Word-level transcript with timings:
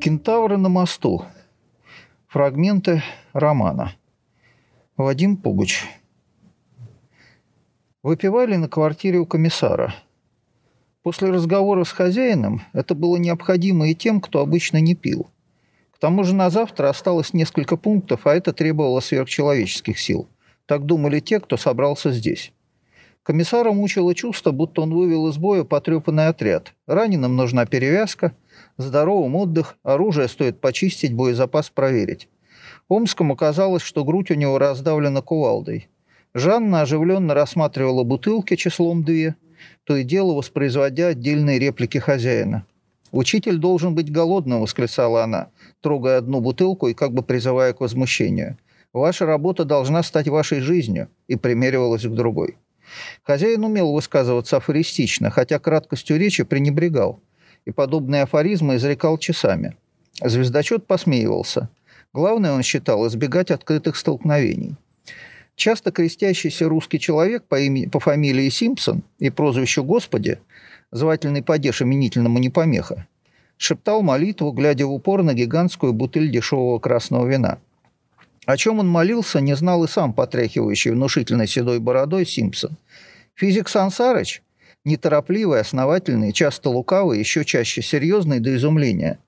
Кентавры 0.00 0.56
на 0.58 0.68
мосту. 0.68 1.24
Фрагменты 2.28 3.02
романа. 3.32 3.94
Вадим 4.96 5.36
Пугуч. 5.36 5.86
Выпивали 8.04 8.54
на 8.54 8.68
квартире 8.68 9.18
у 9.18 9.26
комиссара. 9.26 9.92
После 11.02 11.30
разговора 11.30 11.82
с 11.82 11.90
хозяином 11.90 12.62
это 12.72 12.94
было 12.94 13.16
необходимо 13.16 13.88
и 13.88 13.94
тем, 13.96 14.20
кто 14.20 14.40
обычно 14.40 14.80
не 14.80 14.94
пил. 14.94 15.26
К 15.90 15.98
тому 15.98 16.22
же 16.22 16.32
на 16.32 16.48
завтра 16.48 16.90
осталось 16.90 17.34
несколько 17.34 17.76
пунктов, 17.76 18.24
а 18.28 18.34
это 18.34 18.52
требовало 18.52 19.00
сверхчеловеческих 19.00 19.98
сил. 19.98 20.28
Так 20.66 20.86
думали 20.86 21.18
те, 21.18 21.40
кто 21.40 21.56
собрался 21.56 22.12
здесь. 22.12 22.52
Комиссара 23.24 23.72
мучило 23.72 24.14
чувство, 24.14 24.52
будто 24.52 24.80
он 24.80 24.94
вывел 24.94 25.28
из 25.28 25.36
боя 25.36 25.64
потрепанный 25.64 26.28
отряд. 26.28 26.72
Раненым 26.86 27.36
нужна 27.36 27.66
перевязка, 27.66 28.32
здоровым 28.76 29.36
отдых, 29.36 29.76
оружие 29.82 30.28
стоит 30.28 30.60
почистить, 30.60 31.14
боезапас 31.14 31.70
проверить. 31.70 32.28
Омскому 32.88 33.36
казалось, 33.36 33.82
что 33.82 34.04
грудь 34.04 34.30
у 34.30 34.34
него 34.34 34.58
раздавлена 34.58 35.20
кувалдой. 35.22 35.88
Жанна 36.34 36.82
оживленно 36.82 37.34
рассматривала 37.34 38.04
бутылки 38.04 38.56
числом 38.56 39.04
две, 39.04 39.36
то 39.84 39.96
и 39.96 40.04
дело 40.04 40.34
воспроизводя 40.34 41.08
отдельные 41.08 41.58
реплики 41.58 41.98
хозяина. 41.98 42.64
«Учитель 43.10 43.56
должен 43.56 43.94
быть 43.94 44.12
голодным»,— 44.12 44.60
восклицала 44.62 45.24
она, 45.24 45.48
трогая 45.80 46.18
одну 46.18 46.40
бутылку 46.40 46.88
и 46.88 46.94
как 46.94 47.12
бы 47.12 47.22
призывая 47.22 47.72
к 47.72 47.80
возмущению. 47.80 48.58
«Ваша 48.92 49.26
работа 49.26 49.64
должна 49.64 50.02
стать 50.02 50.28
вашей 50.28 50.60
жизнью», 50.60 51.08
и 51.26 51.36
примеривалась 51.36 52.04
к 52.04 52.10
другой. 52.10 52.56
Хозяин 53.22 53.64
умел 53.64 53.92
высказываться 53.92 54.58
афористично, 54.58 55.30
хотя 55.30 55.58
краткостью 55.58 56.18
речи 56.18 56.44
пренебрегал, 56.44 57.20
и 57.68 57.70
подобные 57.70 58.22
афоризмы 58.22 58.76
изрекал 58.76 59.18
часами. 59.18 59.76
Звездочет 60.24 60.86
посмеивался. 60.86 61.68
Главное, 62.14 62.52
он 62.52 62.62
считал, 62.62 63.06
избегать 63.06 63.50
открытых 63.50 63.96
столкновений. 63.96 64.76
Часто 65.54 65.92
крестящийся 65.92 66.66
русский 66.66 66.98
человек 66.98 67.44
по, 67.44 67.60
имени, 67.60 67.84
по 67.86 68.00
фамилии 68.00 68.48
Симпсон 68.48 69.02
и 69.18 69.28
прозвищу 69.28 69.84
«Господи», 69.84 70.38
звательный 70.90 71.42
падеж 71.42 71.82
именительному 71.82 72.38
не 72.38 72.48
помеха, 72.48 73.06
шептал 73.58 74.00
молитву, 74.00 74.52
глядя 74.52 74.86
в 74.86 74.92
упор 74.92 75.22
на 75.22 75.34
гигантскую 75.34 75.92
бутыль 75.92 76.30
дешевого 76.30 76.78
красного 76.78 77.26
вина– 77.26 77.58
о 78.48 78.56
чем 78.56 78.78
он 78.78 78.88
молился, 78.88 79.42
не 79.42 79.54
знал 79.54 79.84
и 79.84 79.88
сам 79.88 80.14
потряхивающий 80.14 80.92
внушительной 80.92 81.46
седой 81.46 81.80
бородой 81.80 82.24
Симпсон. 82.24 82.78
Физик 83.34 83.68
Сансарыч, 83.68 84.42
неторопливый, 84.88 85.60
основательный, 85.60 86.32
часто 86.32 86.70
лукавый, 86.70 87.20
еще 87.20 87.44
чаще 87.44 87.82
серьезный 87.82 88.40
до 88.40 88.56
изумления, 88.56 89.20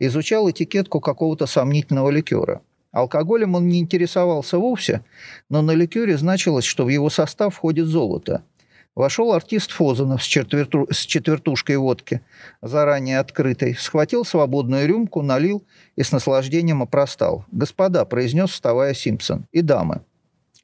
изучал 0.00 0.50
этикетку 0.50 1.00
какого-то 1.00 1.46
сомнительного 1.46 2.10
ликера. 2.10 2.62
Алкоголем 2.90 3.54
он 3.54 3.68
не 3.68 3.78
интересовался 3.78 4.58
вовсе, 4.58 5.04
но 5.48 5.62
на 5.62 5.70
ликере 5.70 6.18
значилось, 6.18 6.64
что 6.64 6.84
в 6.84 6.88
его 6.88 7.10
состав 7.10 7.54
входит 7.54 7.86
золото– 7.86 8.42
Вошел 8.94 9.32
артист 9.32 9.70
Фозанов 9.70 10.22
с, 10.22 10.26
четверту, 10.26 10.86
с 10.90 10.98
четвертушкой 10.98 11.78
водки, 11.78 12.20
заранее 12.60 13.20
открытой, 13.20 13.74
схватил 13.74 14.24
свободную 14.24 14.86
рюмку, 14.86 15.22
налил 15.22 15.64
и 15.96 16.02
с 16.02 16.12
наслаждением 16.12 16.82
опростал. 16.82 17.46
«Господа»,— 17.50 18.04
произнес, 18.06 18.50
вставая 18.50 18.92
Симпсон,— 18.92 19.46
«и 19.52 19.62
дамы». 19.62 20.02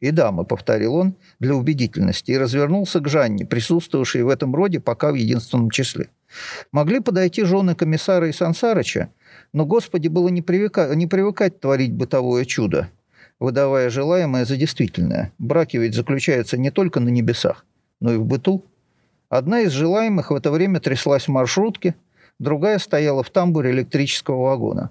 «И 0.00 0.10
дамы»,— 0.10 0.44
повторил 0.46 0.94
он 0.94 1.14
для 1.40 1.54
убедительности, 1.54 2.30
и 2.30 2.38
развернулся 2.38 3.00
к 3.00 3.08
Жанне, 3.08 3.44
присутствовавшей 3.44 4.22
в 4.22 4.28
этом 4.28 4.54
роде 4.54 4.80
пока 4.80 5.10
в 5.10 5.14
единственном 5.14 5.70
числе. 5.70 6.08
Могли 6.72 7.00
подойти 7.00 7.44
жены 7.44 7.74
комиссара 7.74 8.28
и 8.28 8.32
Сансарыча, 8.32 9.10
но, 9.52 9.66
Господи, 9.66 10.08
было 10.08 10.28
не, 10.28 10.42
привыка... 10.42 10.94
не 10.94 11.06
привыкать 11.06 11.60
творить 11.60 11.92
бытовое 11.92 12.44
чудо, 12.44 12.90
выдавая 13.40 13.90
желаемое 13.90 14.44
за 14.44 14.56
действительное. 14.56 15.32
Браки 15.38 15.76
ведь 15.78 15.94
заключаются 15.94 16.56
не 16.56 16.70
только 16.70 17.00
на 17.00 17.08
небесах 17.08 17.64
но 18.00 18.12
и 18.12 18.16
в 18.16 18.24
быту. 18.24 18.64
Одна 19.28 19.60
из 19.60 19.72
желаемых 19.72 20.30
в 20.30 20.34
это 20.34 20.50
время 20.50 20.80
тряслась 20.80 21.24
в 21.24 21.30
маршрутке, 21.30 21.94
другая 22.38 22.78
стояла 22.78 23.22
в 23.22 23.30
тамбуре 23.30 23.70
электрического 23.70 24.42
вагона. 24.44 24.90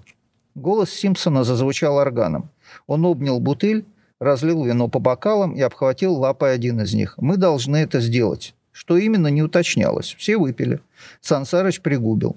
Голос 0.54 0.90
Симпсона 0.90 1.44
зазвучал 1.44 1.96
органом. 1.96 2.50
Он 2.86 3.04
обнял 3.04 3.40
бутыль, 3.40 3.84
разлил 4.20 4.64
вино 4.64 4.88
по 4.88 4.98
бокалам 4.98 5.54
и 5.54 5.60
обхватил 5.60 6.14
лапой 6.14 6.54
один 6.54 6.80
из 6.80 6.94
них. 6.94 7.14
«Мы 7.18 7.36
должны 7.36 7.76
это 7.76 8.00
сделать». 8.00 8.54
Что 8.70 8.96
именно, 8.96 9.26
не 9.26 9.42
уточнялось. 9.42 10.14
Все 10.16 10.36
выпили. 10.36 10.78
Сансарыч 11.20 11.80
пригубил. 11.80 12.36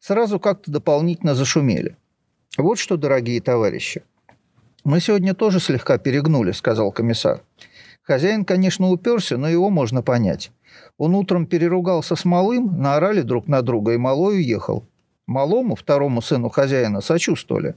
Сразу 0.00 0.40
как-то 0.40 0.70
дополнительно 0.70 1.34
зашумели. 1.34 1.96
«Вот 2.56 2.78
что, 2.78 2.96
дорогие 2.96 3.42
товарищи, 3.42 4.02
мы 4.84 5.00
сегодня 5.00 5.34
тоже 5.34 5.60
слегка 5.60 5.98
перегнули»,— 5.98 6.50
сказал 6.52 6.92
комиссар. 6.92 7.42
Хозяин, 8.02 8.44
конечно, 8.44 8.90
уперся, 8.90 9.36
но 9.36 9.48
его 9.48 9.70
можно 9.70 10.02
понять. 10.02 10.50
Он 10.98 11.14
утром 11.14 11.46
переругался 11.46 12.16
с 12.16 12.24
малым, 12.24 12.80
наорали 12.80 13.22
друг 13.22 13.46
на 13.46 13.62
друга, 13.62 13.92
и 13.92 13.96
малой 13.96 14.36
уехал. 14.36 14.84
Малому, 15.26 15.76
второму 15.76 16.20
сыну 16.20 16.48
хозяина, 16.48 17.00
сочувствовали. 17.00 17.76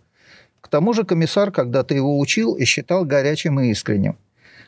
К 0.65 0.67
тому 0.67 0.93
же 0.93 1.03
комиссар 1.03 1.51
когда-то 1.51 1.93
его 1.93 2.17
учил 2.17 2.55
и 2.55 2.65
считал 2.65 3.05
горячим 3.05 3.59
и 3.59 3.69
искренним. 3.69 4.17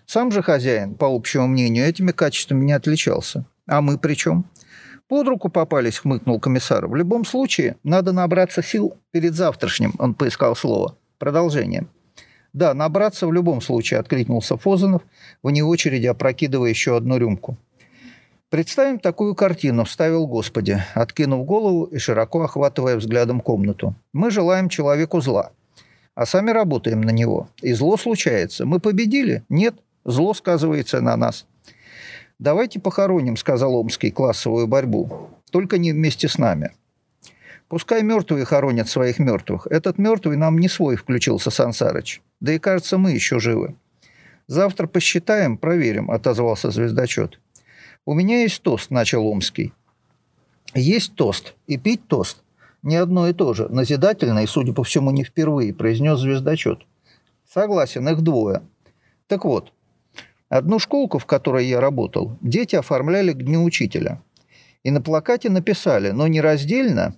Сам 0.05 0.31
же 0.31 0.43
хозяин, 0.43 0.93
по 0.93 1.07
общему 1.07 1.47
мнению, 1.47 1.87
этими 1.87 2.11
качествами 2.11 2.63
не 2.65 2.73
отличался. 2.73 3.45
А 3.65 3.81
мы 3.81 3.97
при 3.97 4.13
чем? 4.13 4.45
Под 5.07 5.27
руку 5.27 5.49
попались, 5.49 5.97
хмыкнул 5.97 6.39
комиссар. 6.39 6.85
В 6.85 6.95
любом 6.95 7.25
случае, 7.25 7.77
надо 7.83 8.11
набраться 8.11 8.61
сил 8.61 8.93
перед 9.09 9.33
завтрашним, 9.33 9.95
он 9.97 10.13
поискал 10.13 10.55
слово. 10.55 10.95
Продолжение. 11.17 11.87
Да, 12.53 12.75
набраться 12.75 13.25
в 13.25 13.33
любом 13.33 13.59
случае, 13.59 13.99
откликнулся 13.99 14.55
Фозанов, 14.55 15.01
вне 15.41 15.63
очереди 15.63 16.05
опрокидывая 16.05 16.69
еще 16.69 16.95
одну 16.95 17.17
рюмку. 17.17 17.57
Представим 18.49 18.99
такую 18.99 19.33
картину, 19.33 19.83
вставил 19.83 20.27
Господи, 20.27 20.79
откинув 20.93 21.43
голову 21.45 21.85
и 21.85 21.97
широко 21.97 22.43
охватывая 22.43 22.97
взглядом 22.97 23.41
комнату. 23.41 23.95
Мы 24.13 24.29
желаем 24.29 24.69
человеку 24.69 25.21
зла, 25.21 25.51
а 26.17 26.25
сами 26.25 26.49
работаем 26.49 27.01
на 27.01 27.11
него. 27.11 27.47
И 27.61 27.73
зло 27.73 27.95
случается. 27.95 28.65
Мы 28.65 28.79
победили? 28.79 29.43
Нет, 29.49 29.75
зло 30.03 30.33
сказывается 30.33 30.99
на 30.99 31.15
нас. 31.15 31.45
«Давайте 32.39 32.79
похороним»,— 32.79 33.37
сказал 33.37 33.75
Омский, 33.75 34.09
классовую 34.09 34.65
борьбу. 34.65 35.29
«Только 35.51 35.77
не 35.77 35.91
вместе 35.91 36.27
с 36.27 36.39
нами». 36.39 36.71
Пускай 37.67 38.01
мертвые 38.01 38.45
хоронят 38.45 38.89
своих 38.89 39.19
мертвых. 39.19 39.67
Этот 39.69 39.99
мертвый 39.99 40.37
нам 40.37 40.57
не 40.57 40.69
свой, 40.69 40.95
включился 40.95 41.51
Сансарыч. 41.51 42.21
Да 42.39 42.51
и 42.51 42.57
кажется, 42.57 42.97
мы 42.97 43.11
еще 43.11 43.39
живы. 43.39 43.75
Завтра 44.47 44.87
посчитаем, 44.87 45.55
проверим, 45.55 46.09
отозвался 46.09 46.71
звездочет. 46.71 47.39
У 48.05 48.15
меня 48.15 48.41
есть 48.41 48.63
тост, 48.63 48.89
начал 48.89 49.27
Омский. 49.27 49.71
Есть 50.73 51.13
тост. 51.13 51.53
И 51.67 51.77
пить 51.77 52.07
тост. 52.07 52.41
Не 52.87 52.95
одно 52.95 53.27
и 53.27 53.33
то 53.33 53.53
же. 53.53 53.67
Назидательно 53.67 54.43
и, 54.43 54.47
судя 54.47 54.71
по 54.71 54.81
всему, 54.81 55.11
не 55.11 55.25
впервые, 55.25 55.73
произнес 55.73 56.19
звездочет. 56.19 56.87
Согласен, 57.45 58.07
их 58.07 58.21
двое. 58.21 58.61
Так 59.27 59.43
вот, 59.43 59.73
одну 60.47 60.79
школку, 60.79 61.19
в 61.19 61.25
которой 61.25 61.65
я 61.65 61.81
работал, 61.81 62.37
дети 62.39 62.77
оформляли 62.77 63.33
к 63.33 63.43
Дню 63.43 63.65
Учителя. 63.65 64.23
И 64.83 64.91
на 64.91 65.01
плакате 65.01 65.49
написали, 65.49 66.11
но 66.11 66.27
не 66.27 66.39
раздельно, 66.39 67.17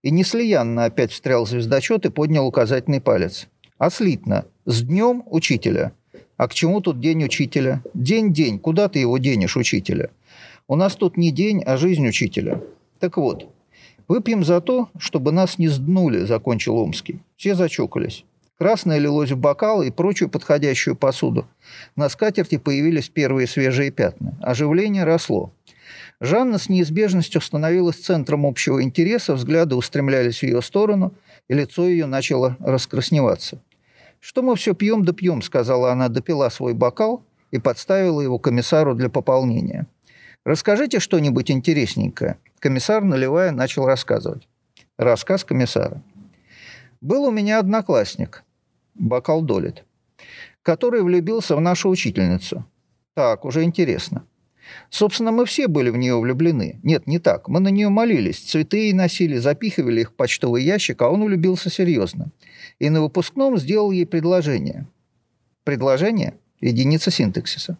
и 0.00 0.10
неслиянно 0.10 0.86
опять 0.86 1.12
встрял 1.12 1.44
звездочет 1.44 2.06
и 2.06 2.10
поднял 2.10 2.46
указательный 2.46 3.02
палец. 3.02 3.48
А 3.76 3.90
слитно. 3.90 4.46
С 4.64 4.80
днем 4.80 5.24
учителя. 5.26 5.92
А 6.38 6.48
к 6.48 6.54
чему 6.54 6.80
тут 6.80 7.00
день 7.00 7.22
учителя? 7.22 7.82
День-день. 7.92 8.58
Куда 8.58 8.88
ты 8.88 9.00
его 9.00 9.18
денешь, 9.18 9.58
учителя? 9.58 10.08
У 10.66 10.74
нас 10.74 10.96
тут 10.96 11.18
не 11.18 11.32
день, 11.32 11.62
а 11.66 11.76
жизнь 11.76 12.08
учителя. 12.08 12.62
Так 12.98 13.18
вот, 13.18 13.50
выпьем 14.10 14.42
за 14.42 14.60
то, 14.60 14.88
чтобы 14.98 15.30
нас 15.30 15.56
не 15.56 15.68
сднули, 15.68 16.24
закончил 16.24 16.76
Омский. 16.78 17.20
Все 17.36 17.54
зачокались. 17.54 18.24
Красное 18.58 18.98
лилось 18.98 19.30
в 19.30 19.36
бокалы 19.36 19.86
и 19.86 19.92
прочую 19.92 20.28
подходящую 20.28 20.96
посуду. 20.96 21.46
На 21.94 22.08
скатерти 22.08 22.58
появились 22.58 23.08
первые 23.08 23.46
свежие 23.46 23.92
пятна. 23.92 24.36
Оживление 24.42 25.04
росло. 25.04 25.52
Жанна 26.20 26.58
с 26.58 26.68
неизбежностью 26.68 27.40
становилась 27.40 27.98
центром 27.98 28.46
общего 28.46 28.82
интереса, 28.82 29.34
взгляды 29.34 29.76
устремлялись 29.76 30.40
в 30.40 30.42
ее 30.42 30.60
сторону, 30.60 31.14
и 31.46 31.54
лицо 31.54 31.86
ее 31.86 32.06
начало 32.06 32.56
раскрасневаться. 32.58 33.62
«Что 34.18 34.42
мы 34.42 34.56
все 34.56 34.74
пьем 34.74 35.04
да 35.04 35.12
пьем»,— 35.12 35.40
сказала 35.42 35.92
она, 35.92 36.08
допила 36.08 36.48
свой 36.48 36.74
бокал 36.74 37.24
и 37.52 37.60
подставила 37.60 38.20
его 38.20 38.40
комиссару 38.40 38.96
для 38.96 39.08
пополнения. 39.08 39.86
«Расскажите 40.44 40.98
что-нибудь 40.98 41.52
интересненькое». 41.52 42.38
Комиссар, 42.60 43.02
наливая, 43.02 43.52
начал 43.52 43.86
рассказывать. 43.86 44.46
Рассказ 44.98 45.44
комиссара. 45.44 46.02
«Был 47.00 47.24
у 47.24 47.30
меня 47.30 47.58
одноклассник, 47.58 48.44
бокал 48.94 49.40
долит, 49.40 49.84
который 50.62 51.02
влюбился 51.02 51.56
в 51.56 51.60
нашу 51.62 51.88
учительницу. 51.88 52.66
Так, 53.14 53.46
уже 53.46 53.62
интересно. 53.64 54.26
Собственно, 54.90 55.32
мы 55.32 55.46
все 55.46 55.68
были 55.68 55.88
в 55.88 55.96
нее 55.96 56.20
влюблены. 56.20 56.78
Нет, 56.82 57.06
не 57.06 57.18
так. 57.18 57.48
Мы 57.48 57.60
на 57.60 57.68
нее 57.68 57.88
молились, 57.88 58.38
цветы 58.38 58.76
ей 58.76 58.92
носили, 58.92 59.38
запихивали 59.38 60.02
их 60.02 60.10
в 60.10 60.14
почтовый 60.14 60.62
ящик, 60.62 61.00
а 61.00 61.08
он 61.08 61.24
влюбился 61.24 61.70
серьезно. 61.70 62.30
И 62.78 62.90
на 62.90 63.00
выпускном 63.00 63.56
сделал 63.56 63.90
ей 63.90 64.04
предложение. 64.04 64.86
Предложение– 65.64 66.34
единица 66.60 67.10
синтаксиса. 67.10 67.78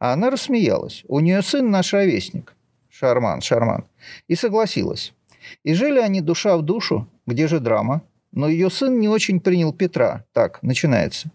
А 0.00 0.12
она 0.12 0.30
рассмеялась. 0.30 1.04
У 1.06 1.20
нее 1.20 1.42
сын 1.42 1.70
наш 1.70 1.92
ровесник. 1.92 2.54
Шарман, 3.00 3.40
Шарман. 3.40 3.84
И 4.28 4.34
согласилась. 4.34 5.14
И 5.64 5.72
жили 5.72 5.98
они 5.98 6.20
душа 6.20 6.58
в 6.58 6.62
душу. 6.62 7.08
Где 7.26 7.48
же 7.48 7.58
драма? 7.58 8.02
Но 8.30 8.46
ее 8.46 8.68
сын 8.68 9.00
не 9.00 9.08
очень 9.08 9.40
принял 9.40 9.72
Петра. 9.72 10.24
Так, 10.34 10.62
начинается. 10.62 11.30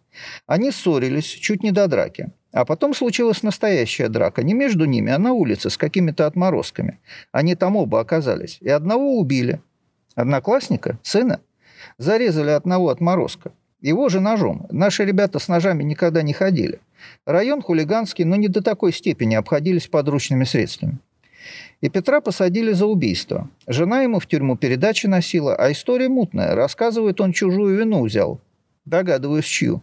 Они 0.46 0.70
ссорились, 0.70 1.26
чуть 1.26 1.64
не 1.64 1.72
до 1.72 1.88
драки. 1.88 2.30
А 2.52 2.66
потом 2.66 2.94
случилась 2.94 3.42
настоящая 3.42 4.10
драка. 4.10 4.44
Не 4.44 4.54
между 4.54 4.86
ними, 4.86 5.12
а 5.12 5.18
на 5.18 5.34
улице 5.34 5.72
с 5.72 5.78
какими-то 5.78 6.28
отморозками. 6.28 7.00
Они 7.32 7.56
там 7.56 7.76
оба 7.78 8.00
оказались. 8.00 8.60
И 8.62 8.70
одного 8.70 9.18
убили. 9.18 9.60
Одноклассника, 10.14 11.00
сына, 11.02 11.42
зарезали 11.98 12.52
одного 12.52 12.90
отморозка. 12.90 13.52
Его 13.82 14.08
же 14.10 14.20
ножом. 14.20 14.68
Наши 14.70 15.04
ребята 15.04 15.40
с 15.40 15.48
ножами 15.48 15.82
никогда 15.82 16.22
не 16.22 16.34
ходили. 16.34 16.80
Район 17.26 17.64
хулиганский, 17.64 18.24
но 18.24 18.36
не 18.36 18.50
до 18.50 18.62
такой 18.62 18.94
степени 18.94 19.34
обходились 19.34 19.88
подручными 19.88 20.44
средствами. 20.44 21.00
И 21.82 21.90
Петра 21.90 22.22
посадили 22.22 22.72
за 22.72 22.86
убийство. 22.86 23.50
Жена 23.68 24.02
ему 24.02 24.20
в 24.20 24.28
тюрьму 24.28 24.58
передачи 24.58 25.08
носила, 25.08 25.56
а 25.56 25.72
история 25.72 26.10
мутная. 26.10 26.56
Рассказывает, 26.56 27.22
он 27.22 27.32
чужую 27.32 27.78
вину 27.78 28.04
взял. 28.06 28.40
Догадываюсь, 28.86 29.46
чью. 29.46 29.82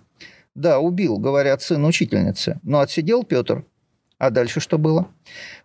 Да, 0.55 0.79
убил, 0.79 1.19
говорят, 1.19 1.63
сын 1.63 1.85
учительницы. 1.85 2.61
Но 2.63 2.81
отсидел 2.81 3.25
Петр. 3.25 3.65
А 4.19 4.31
дальше 4.31 4.61
что 4.61 4.79
было? 4.79 5.09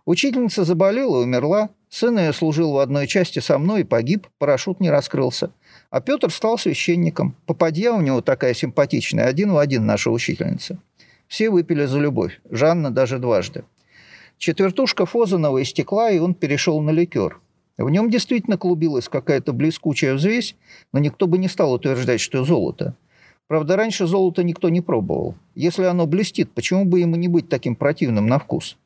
Учительница 0.04 0.64
заболела 0.64 1.20
и 1.20 1.24
умерла. 1.24 1.70
Сын 1.88 2.18
ее 2.18 2.32
служил 2.32 2.72
в 2.72 2.78
одной 2.78 3.06
части 3.06 3.38
со 3.38 3.56
мной 3.56 3.82
и 3.82 3.84
погиб. 3.84 4.26
Парашют 4.38 4.80
не 4.80 4.90
раскрылся. 4.90 5.52
А 5.90 6.00
Петр 6.00 6.30
стал 6.30 6.58
священником. 6.58 7.36
Попадья 7.46 7.92
у 7.92 8.00
него 8.00 8.20
такая 8.20 8.54
симпатичная, 8.54 9.26
один 9.26 9.52
в 9.52 9.58
один 9.58 9.86
наша 9.86 10.10
учительница. 10.10 10.78
Все 11.28 11.50
выпили 11.50 11.84
за 11.84 12.00
любовь. 12.00 12.40
Жанна 12.50 12.90
даже 12.90 13.18
дважды. 13.18 13.64
Четвертушка 14.38 15.04
Фозанова 15.04 15.62
истекла, 15.62 16.10
и 16.10 16.18
он 16.18 16.34
перешел 16.34 16.80
на 16.80 16.90
ликер. 16.90 17.40
В 17.76 17.90
нем 17.90 18.10
действительно 18.10 18.56
клубилась 18.56 19.08
какая-то 19.08 19.52
блескучая 19.52 20.14
взвесь, 20.14 20.56
но 20.92 20.98
никто 20.98 21.26
бы 21.26 21.38
не 21.38 21.48
стал 21.48 21.72
утверждать, 21.72 22.20
что 22.20 22.44
золото– 22.44 22.96
Правда, 23.48 23.76
раньше 23.76 24.06
золото 24.06 24.42
никто 24.42 24.68
не 24.68 24.82
пробовал. 24.82 25.34
Если 25.54 25.84
оно 25.84 26.06
блестит, 26.06 26.52
почему 26.52 26.84
бы 26.84 27.00
ему 27.00 27.16
не 27.16 27.28
быть 27.28 27.48
таким 27.48 27.76
противным 27.76 28.26
на 28.26 28.38
вкус? 28.38 28.76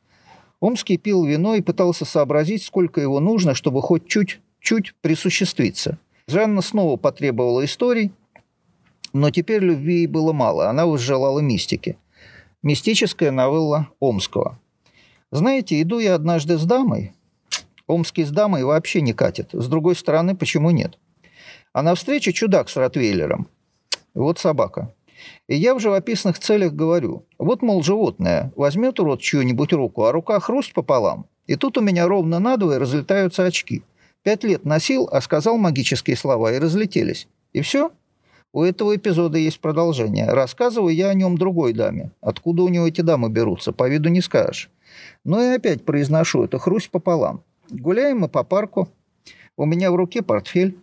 Омский 0.61 0.97
пил 0.97 1.25
вино 1.25 1.55
и 1.55 1.61
пытался 1.61 2.05
сообразить, 2.05 2.63
сколько 2.63 3.01
его 3.01 3.19
нужно, 3.19 3.55
чтобы 3.55 3.81
хоть 3.81 4.07
чуть-чуть 4.07 4.95
присуществиться. 5.01 5.97
Жанна 6.27 6.61
снова 6.61 6.95
потребовала 6.95 7.65
историй, 7.65 8.13
но 9.11 9.29
теперь 9.31 9.61
любви 9.61 9.95
ей 9.95 10.07
было 10.07 10.31
мало, 10.31 10.69
она 10.69 10.85
возжелала 10.85 11.41
мистики. 11.41 11.97
Мистическая 12.63 13.31
новелла 13.31 13.89
Омского. 13.99 14.57
Знаете, 15.33 15.81
иду 15.81 15.97
я 15.97 16.13
однажды 16.13 16.59
с 16.59 16.63
дамой. 16.63 17.13
Омский 17.87 18.23
с 18.23 18.29
дамой 18.29 18.63
вообще 18.63 19.01
не 19.01 19.13
катит. 19.13 19.49
С 19.51 19.67
другой 19.67 19.95
стороны, 19.95 20.35
почему 20.35 20.69
нет? 20.69 20.99
А 21.73 21.81
навстречу 21.81 22.31
чудак 22.31 22.69
с 22.69 22.77
ротвейлером. 22.77 23.47
Вот 24.13 24.37
собака. 24.37 24.93
И 25.47 25.55
я 25.55 25.73
в 25.73 25.79
живописных 25.79 26.37
целях 26.37 26.73
говорю, 26.73 27.25
вот, 27.39 27.63
мол, 27.63 27.81
животное, 27.81 28.53
возьмет 28.55 28.99
урод 28.99 29.21
чью-нибудь 29.21 29.73
руку, 29.73 30.03
а 30.03 30.11
рука 30.11 30.39
хруст 30.39 30.71
пополам, 30.71 31.25
и 31.47 31.55
тут 31.55 31.79
у 31.79 31.81
меня 31.81 32.07
ровно 32.07 32.37
надвое 32.37 32.77
разлетаются 32.77 33.43
очки. 33.43 33.81
Пять 34.21 34.43
лет 34.43 34.65
носил, 34.65 35.09
а 35.11 35.19
сказал 35.19 35.57
магические 35.57 36.15
слова, 36.15 36.53
и 36.53 36.59
разлетелись. 36.59 37.27
И 37.53 37.61
все? 37.61 37.91
У 38.53 38.61
этого 38.61 38.95
эпизода 38.95 39.39
есть 39.39 39.59
продолжение. 39.59 40.27
Рассказываю 40.27 40.93
я 40.93 41.09
о 41.09 41.15
нем 41.15 41.39
другой 41.39 41.73
даме. 41.73 42.11
Откуда 42.21 42.61
у 42.61 42.69
него 42.69 42.87
эти 42.87 43.01
дамы 43.01 43.29
берутся, 43.29 43.73
по 43.73 43.89
виду 43.89 44.09
не 44.09 44.21
скажешь. 44.21 44.69
Но 45.23 45.41
и 45.41 45.55
опять 45.55 45.83
произношу 45.83 46.43
это 46.43 46.59
хрусть 46.59 46.91
пополам. 46.91 47.43
Гуляем 47.71 48.19
мы 48.19 48.27
по 48.29 48.43
парку. 48.43 48.89
У 49.57 49.65
меня 49.65 49.91
в 49.91 49.95
руке 49.95 50.21
портфель. 50.21 50.77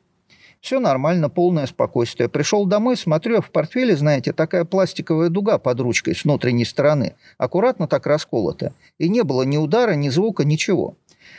Все 0.60 0.80
нормально, 0.80 1.30
полное 1.30 1.66
спокойствие. 1.66 2.28
Пришел 2.28 2.66
домой, 2.66 2.96
смотрю, 2.96 3.38
а 3.38 3.40
в 3.40 3.52
портфеле, 3.52 3.96
знаете, 3.96 4.32
такая 4.32 4.64
пластиковая 4.64 5.28
дуга 5.28 5.58
под 5.58 5.78
ручкой 5.80 6.16
с 6.16 6.24
внутренней 6.24 6.64
стороны, 6.64 7.14
аккуратно 7.38 7.86
так 7.86 8.04
расколота. 8.04 8.74
И 8.98 9.08
не 9.08 9.22
было 9.22 9.42
ни 9.42 9.56
удара, 9.56 9.92
ни 9.92 10.08
звука, 10.08 10.44
ничего. 10.44 10.96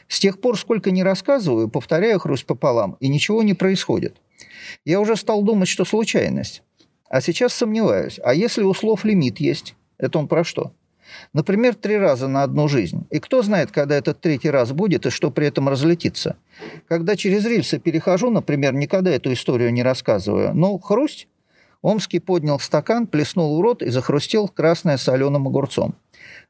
С 0.07 0.19
тех 0.19 0.39
пор, 0.39 0.57
сколько 0.57 0.92
не 0.92 1.04
рассказываю, 1.04 1.68
повторяю 1.68 2.19
хруст 2.19 2.45
пополам, 2.45 2.95
и 3.01 3.10
ничего 3.10 3.44
не 3.44 3.54
происходит. 3.54 4.16
Я 4.86 5.00
уже 5.00 5.16
стал 5.16 5.44
думать, 5.44 5.68
что 5.68 5.86
случайность. 5.86 6.64
А 7.10 7.22
сейчас 7.22 7.54
сомневаюсь. 7.54 8.20
А 8.24 8.34
если 8.34 8.64
у 8.64 8.74
слов 8.74 9.04
лимит 9.04 9.40
есть? 9.40 9.76
Это 9.98 10.18
он 10.20 10.28
про 10.28 10.44
что? 10.44 10.74
Например, 11.34 11.76
три 11.76 11.98
раза 11.98 12.28
на 12.28 12.44
одну 12.44 12.68
жизнь. 12.68 13.06
И 13.10 13.20
кто 13.20 13.42
знает, 13.42 13.72
когда 13.72 13.96
этот 13.96 14.22
третий 14.22 14.50
раз 14.50 14.72
будет 14.72 15.06
и 15.06 15.10
что 15.10 15.30
при 15.30 15.48
этом 15.48 15.68
разлетится. 15.68 16.38
Когда 16.88 17.16
через 17.16 17.46
рельсы 17.46 17.80
перехожу, 17.80 18.30
например, 18.30 18.74
никогда 18.74 19.12
эту 19.12 19.34
историю 19.34 19.74
не 19.74 19.84
рассказываю. 19.84 20.54
Но 20.54 20.78
хрусть. 20.80 21.28
Омский 21.82 22.20
поднял 22.20 22.60
стакан, 22.60 23.08
плеснул 23.08 23.58
в 23.58 23.62
рот 23.62 23.82
и 23.82 23.90
захрустел 23.90 24.48
красное 24.48 24.98
соленым 24.98 25.48
огурцом. 25.48 25.96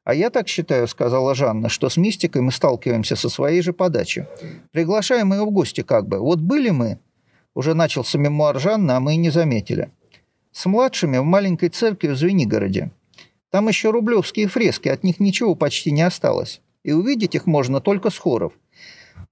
«А 0.04 0.14
я 0.14 0.30
так 0.30 0.48
считаю»,— 0.48 0.88
сказала 0.90 1.36
Жанна, 1.36 1.70
«что 1.70 1.88
с 1.88 1.96
мистикой 1.96 2.42
мы 2.42 2.52
сталкиваемся 2.52 3.16
со 3.16 3.30
своей 3.30 3.62
же 3.62 3.72
подачи. 3.72 4.28
Приглашаем 4.72 5.32
ее 5.32 5.46
в 5.46 5.52
гости 5.52 5.82
как 5.82 6.08
бы. 6.08 6.20
Вот 6.20 6.40
были 6.40 6.70
мы...» 6.70 7.00
Уже 7.54 7.74
начался 7.74 8.18
мемуар 8.18 8.60
Жанны, 8.60 8.92
а 8.92 9.00
мы 9.00 9.16
и 9.16 9.18
не 9.18 9.30
заметили. 9.30 9.92
«С 10.52 10.66
младшими 10.66 11.18
в 11.18 11.24
маленькой 11.24 11.70
церкви 11.70 12.10
в 12.10 12.18
Звенигороде. 12.18 12.92
Там 13.52 13.68
еще 13.68 13.92
рублевские 13.92 14.48
фрески, 14.48 14.88
от 14.88 15.04
них 15.04 15.20
ничего 15.20 15.56
почти 15.56 15.92
не 15.92 16.02
осталось. 16.02 16.62
И 16.84 16.94
увидеть 16.94 17.36
их 17.36 17.46
можно 17.46 17.82
только 17.82 18.10
с 18.10 18.18
хоров. 18.18 18.54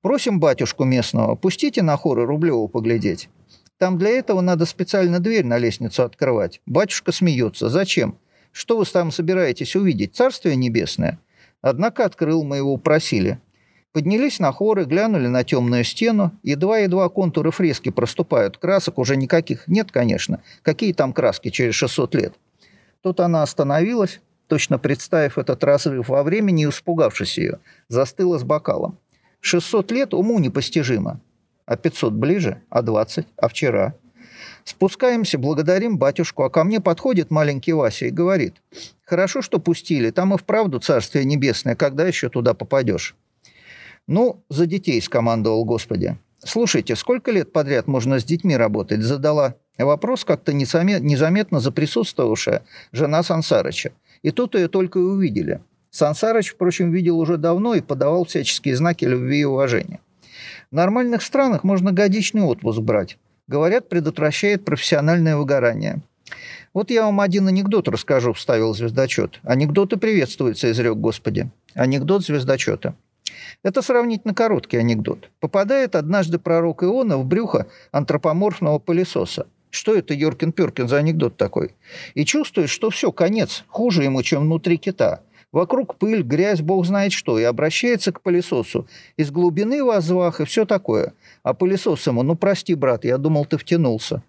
Просим 0.01 0.39
батюшку 0.39 0.83
местного, 0.85 1.35
пустите 1.35 1.81
на 1.81 1.97
хоры 1.97 2.25
Рублеву 2.25 2.67
поглядеть. 2.67 3.29
Там 3.77 3.97
для 3.97 4.09
этого 4.09 4.41
надо 4.41 4.65
специально 4.65 5.19
дверь 5.19 5.45
на 5.45 5.57
лестницу 5.57 6.03
открывать. 6.03 6.61
Батюшка 6.65 7.11
смеется. 7.11 7.69
Зачем? 7.69 8.17
Что 8.51 8.77
вы 8.77 8.85
там 8.85 9.11
собираетесь 9.11 9.75
увидеть? 9.75 10.15
Царствие 10.15 10.55
небесное? 10.55 11.19
Однако 11.61 12.05
открыл, 12.05 12.43
мы 12.43 12.57
его 12.57 12.77
просили. 12.77 13.39
Поднялись 13.91 14.39
на 14.39 14.51
хоры, 14.51 14.85
глянули 14.85 15.27
на 15.27 15.43
темную 15.43 15.83
стену. 15.83 16.31
Едва-едва 16.43 17.09
контуры 17.09 17.49
фрески 17.49 17.89
проступают. 17.89 18.57
Красок 18.57 18.99
уже 18.99 19.17
никаких 19.17 19.67
нет, 19.67 19.91
конечно. 19.91 20.41
Какие 20.61 20.93
там 20.93 21.11
краски 21.11 21.49
через 21.49 21.73
600 21.73 22.15
лет? 22.15 22.33
Тут 23.01 23.19
она 23.19 23.41
остановилась, 23.41 24.21
точно 24.47 24.77
представив 24.77 25.39
этот 25.39 25.63
разрыв 25.63 26.09
во 26.09 26.21
времени 26.21 26.65
и 26.65 26.69
испугавшись 26.69 27.39
ее, 27.39 27.59
застыла 27.87 28.37
с 28.37 28.43
бокалом. 28.43 28.99
600 29.41 29.91
лет 29.91 30.13
уму 30.13 30.37
непостижимо. 30.39 31.19
А 31.65 31.75
500 31.75 32.13
ближе, 32.13 32.61
а 32.69 32.83
20, 32.83 33.25
а 33.37 33.47
вчера. 33.47 33.95
Спускаемся, 34.65 35.39
благодарим 35.39 35.97
батюшку, 35.97 36.43
а 36.43 36.49
ко 36.51 36.63
мне 36.63 36.79
подходит 36.79 37.31
маленький 37.31 37.73
Вася 37.73 38.05
и 38.05 38.11
говорит, 38.11 38.61
«Хорошо, 39.03 39.41
что 39.41 39.59
пустили, 39.59 40.11
там 40.11 40.33
и 40.33 40.37
вправду 40.37 40.79
Царствие 40.79 41.25
Небесное, 41.25 41.75
когда 41.75 42.05
еще 42.05 42.29
туда 42.29 42.53
попадешь?» 42.53 43.15
«Ну, 44.09 44.43
за 44.49 44.65
детей»,— 44.65 44.99
скомандовал 45.03 45.65
Господи. 45.65 46.17
«Слушайте, 46.43 46.95
сколько 46.95 47.29
лет 47.29 47.53
подряд 47.53 47.85
можно 47.85 48.19
с 48.19 48.23
детьми 48.23 48.57
работать?»— 48.57 49.01
задала 49.03 49.55
Вопрос 49.77 50.25
как-то 50.25 50.51
незаметно 50.51 51.59
заприсутствовавшая 51.59 52.63
жена 52.91 53.21
Сансарыча. 53.23 53.91
И 54.23 54.31
тут 54.31 54.55
ее 54.55 54.67
только 54.67 54.97
и 54.99 55.03
увидели. 55.03 55.61
Сансарыч, 55.91 56.49
впрочем, 56.49 56.91
видел 56.91 57.19
уже 57.19 57.37
давно 57.37 57.75
и 57.75 57.81
подавал 57.81 58.25
всяческие 58.25 58.75
знаки 58.75 59.05
любви 59.05 59.41
и 59.41 59.45
уважения. 59.45 59.99
В 60.71 60.75
нормальных 60.75 61.21
странах 61.21 61.63
можно 61.63 61.91
годичный 61.91 62.41
отпуск 62.41 62.79
брать. 62.79 63.17
Говорят, 63.47 63.89
предотвращает 63.89 64.65
профессиональное 64.65 65.37
выгорание. 65.37 66.01
Вот 66.73 66.91
я 66.91 67.05
вам 67.05 67.21
один 67.21 67.47
анекдот 67.47 67.87
расскажу, 67.87 68.33
вставил 68.33 68.73
звездочет. 68.73 69.39
Анекдоты 69.43 69.97
приветствуются, 69.97 70.71
изрек 70.71 70.95
Господи. 70.95 71.49
Анекдот 71.73 72.25
звездочета. 72.25 72.95
Это 73.63 73.81
сравнительно 73.81 74.33
короткий 74.33 74.77
анекдот. 74.77 75.29
Попадает 75.39 75.95
однажды 75.95 76.39
пророк 76.39 76.83
Иона 76.83 77.17
в 77.17 77.25
брюхо 77.25 77.67
антропоморфного 77.91 78.79
пылесоса– 78.79 79.47
что 79.71 79.93
это 79.93 80.13
Йоркин 80.13 80.51
Пёркин 80.51 80.87
за 80.87 80.97
анекдот 80.97 81.37
такой? 81.37 81.75
И 82.15 82.25
чувствует, 82.25 82.69
что 82.69 82.89
все, 82.89 83.11
конец, 83.11 83.63
хуже 83.67 84.03
ему, 84.03 84.23
чем 84.23 84.41
внутри 84.41 84.77
кита. 84.77 85.21
Вокруг 85.51 85.95
пыль, 85.95 86.21
грязь, 86.21 86.61
бог 86.61 86.85
знает 86.85 87.11
что, 87.11 87.39
и 87.39 87.43
обращается 87.43 88.11
к 88.11 88.21
пылесосу. 88.21 88.87
Из 89.17 89.31
глубины 89.31 89.83
возвах 89.83 90.41
и 90.41 90.45
все 90.45 90.65
такое. 90.65 91.13
А 91.43 91.53
пылесос 91.53 92.05
ему, 92.07 92.23
ну 92.23 92.35
прости, 92.35 92.75
брат, 92.75 93.05
я 93.05 93.17
думал, 93.17 93.45
ты 93.45 93.57
втянулся. 93.57 94.23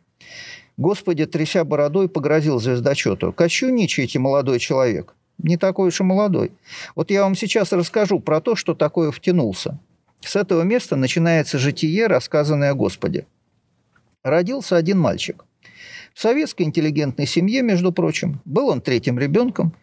Господи, 0.76 1.26
тряся 1.26 1.64
бородой, 1.64 2.08
погрозил 2.08 2.58
звездочету. 2.58 3.32
Кощунничаете, 3.32 4.18
молодой 4.18 4.58
человек. 4.58 5.14
Не 5.42 5.56
такой 5.56 5.88
уж 5.88 6.00
и 6.00 6.04
молодой. 6.04 6.52
Вот 6.94 7.10
я 7.10 7.22
вам 7.22 7.34
сейчас 7.34 7.72
расскажу 7.72 8.20
про 8.20 8.40
то, 8.40 8.56
что 8.56 8.74
такое 8.74 9.10
втянулся. 9.10 9.78
С 10.20 10.36
этого 10.36 10.62
места 10.62 10.96
начинается 10.96 11.58
житие, 11.58 12.06
рассказанное 12.06 12.70
о 12.70 12.74
Господе. 12.74 13.26
Родился 14.22 14.76
один 14.76 14.98
мальчик. 14.98 15.44
В 16.14 16.20
советской 16.20 16.62
интеллигентной 16.62 17.26
семье, 17.26 17.62
между 17.62 17.92
прочим, 17.92 18.40
был 18.44 18.68
он 18.68 18.80
третьим 18.80 19.18
ребенком. 19.18 19.74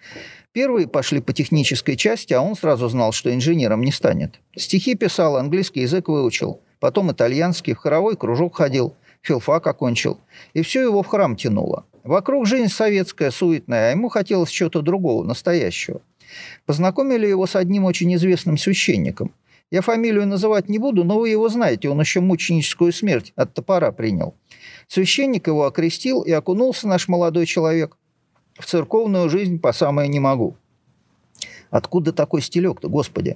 Первые 0.51 0.87
пошли 0.87 1.21
по 1.21 1.33
технической 1.33 1.95
части, 1.95 2.33
а 2.33 2.41
он 2.41 2.55
сразу 2.55 2.89
знал, 2.89 3.11
что 3.11 3.33
инженером 3.33 3.81
не 3.81 3.91
станет. 3.91 4.39
Стихи 4.55 4.95
писал, 4.95 5.37
английский 5.37 5.81
язык 5.81 6.07
выучил, 6.07 6.61
потом 6.79 7.11
итальянский, 7.11 7.73
в 7.73 7.77
хоровой 7.77 8.15
кружок 8.15 8.57
ходил, 8.57 8.95
филфак 9.21 9.65
окончил. 9.67 10.19
И 10.53 10.61
все 10.61 10.81
его 10.81 11.03
в 11.03 11.07
храм 11.07 11.35
тянуло. 11.35 11.85
Вокруг 12.07 12.47
жизнь 12.47 12.71
советская, 12.71 13.31
суетная, 13.31 13.89
а 13.89 13.91
ему 13.91 14.07
хотелось 14.07 14.49
чего-то 14.49 14.81
другого, 14.81 15.25
настоящего. 15.25 15.99
Познакомили 16.65 17.27
его 17.27 17.45
с 17.45 17.57
одним 17.57 17.83
очень 17.83 18.15
известным 18.15 18.57
священником. 18.57 19.33
Я 19.71 19.81
фамилию 19.81 20.25
называть 20.25 20.69
не 20.69 20.79
буду, 20.79 21.03
но 21.03 21.19
вы 21.19 21.27
его 21.27 21.49
знаете, 21.49 21.89
он 21.89 21.99
еще 21.99 22.21
мученическую 22.21 22.93
смерть 22.93 23.33
от 23.35 23.53
топора 23.53 23.91
принял. 23.91 24.35
Священник 24.87 25.47
его 25.47 25.65
окрестил, 25.65 26.21
и 26.21 26.31
окунулся 26.31 26.87
наш 26.87 27.09
молодой 27.09 27.45
человек 27.45 27.97
в 28.57 28.65
церковную 28.65 29.29
жизнь 29.29 29.59
по 29.59 29.73
самое 29.73 30.07
не 30.07 30.21
могу. 30.21 30.55
Откуда 31.71 32.13
такой 32.13 32.41
стилек-то, 32.41 32.87
Господи? 32.87 33.35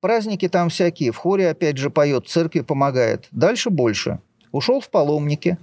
Праздники 0.00 0.48
там 0.48 0.68
всякие, 0.68 1.12
в 1.12 1.16
хоре 1.16 1.48
опять 1.48 1.76
же 1.76 1.90
поет, 1.90 2.26
церкви 2.26 2.62
помогает. 2.62 3.28
Дальше 3.30 3.70
больше. 3.70 4.18
Ушел 4.50 4.80
в 4.80 4.90
паломники. 4.90 5.58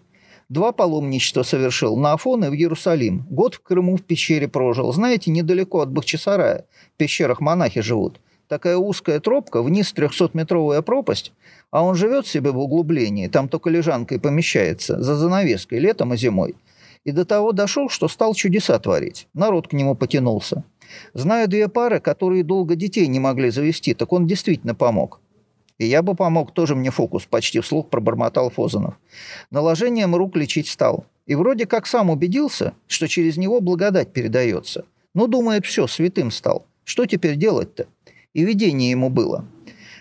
Два 0.50 0.72
паломничества 0.72 1.44
совершил 1.44 1.98
на 1.98 2.14
Афон 2.14 2.46
и 2.46 2.50
в 2.50 2.54
Иерусалим. 2.54 3.26
Год 3.30 3.56
в 3.56 3.60
Крыму 3.60 3.98
в 3.98 4.04
пещере 4.04 4.48
прожил. 4.48 4.94
Знаете, 4.94 5.30
недалеко 5.30 5.82
от 5.82 5.92
Бахчисарая. 5.92 6.66
В 6.94 6.98
пещерах 6.98 7.42
монахи 7.42 7.82
живут. 7.82 8.22
Такая 8.48 8.78
узкая 8.78 9.20
тропка, 9.20 9.62
вниз 9.62 9.94
300-метровая 9.94 10.82
пропасть, 10.82 11.34
а 11.70 11.84
он 11.84 11.96
живет 11.96 12.28
себе 12.28 12.52
в 12.52 12.60
углублении, 12.60 13.28
там 13.28 13.50
только 13.50 13.70
лежанкой 13.70 14.22
помещается, 14.22 15.02
за 15.04 15.18
занавеской, 15.18 15.80
летом 15.80 16.14
и 16.14 16.18
зимой. 16.18 16.56
И 17.04 17.12
до 17.12 17.26
того 17.26 17.52
дошел, 17.52 17.90
что 17.90 18.08
стал 18.08 18.34
чудеса 18.34 18.80
творить. 18.80 19.28
Народ 19.34 19.68
к 19.68 19.74
нему 19.74 19.96
потянулся. 19.96 20.64
Знаю 21.14 21.50
две 21.50 21.68
пары, 21.68 22.00
которые 22.00 22.46
долго 22.46 22.76
детей 22.76 23.08
не 23.08 23.20
могли 23.20 23.50
завести, 23.50 23.94
так 23.94 24.14
он 24.14 24.28
действительно 24.28 24.76
помог. 24.76 25.20
И 25.78 25.86
я 25.86 26.02
бы 26.02 26.16
помог, 26.16 26.54
тоже 26.54 26.76
мне 26.76 26.90
фокус, 26.90 27.26
почти 27.26 27.60
вслух 27.60 27.90
пробормотал 27.90 28.50
Фозанов. 28.50 28.96
Наложением 29.52 30.16
рук 30.16 30.36
лечить 30.36 30.68
стал. 30.68 31.06
И 31.28 31.36
вроде 31.36 31.66
как 31.66 31.86
сам 31.86 32.10
убедился, 32.10 32.74
что 32.88 33.08
через 33.08 33.38
него 33.38 33.62
благодать 33.62 34.14
передается. 34.14 34.86
Ну, 35.14 35.28
думает, 35.28 35.66
все, 35.66 35.88
святым 35.88 36.32
стал. 36.32 36.66
Что 36.84 37.06
теперь 37.06 37.36
делать-то? 37.36 37.88
И 38.34 38.44
видение 38.44 38.92
ему 38.92 39.10
было. 39.10 39.46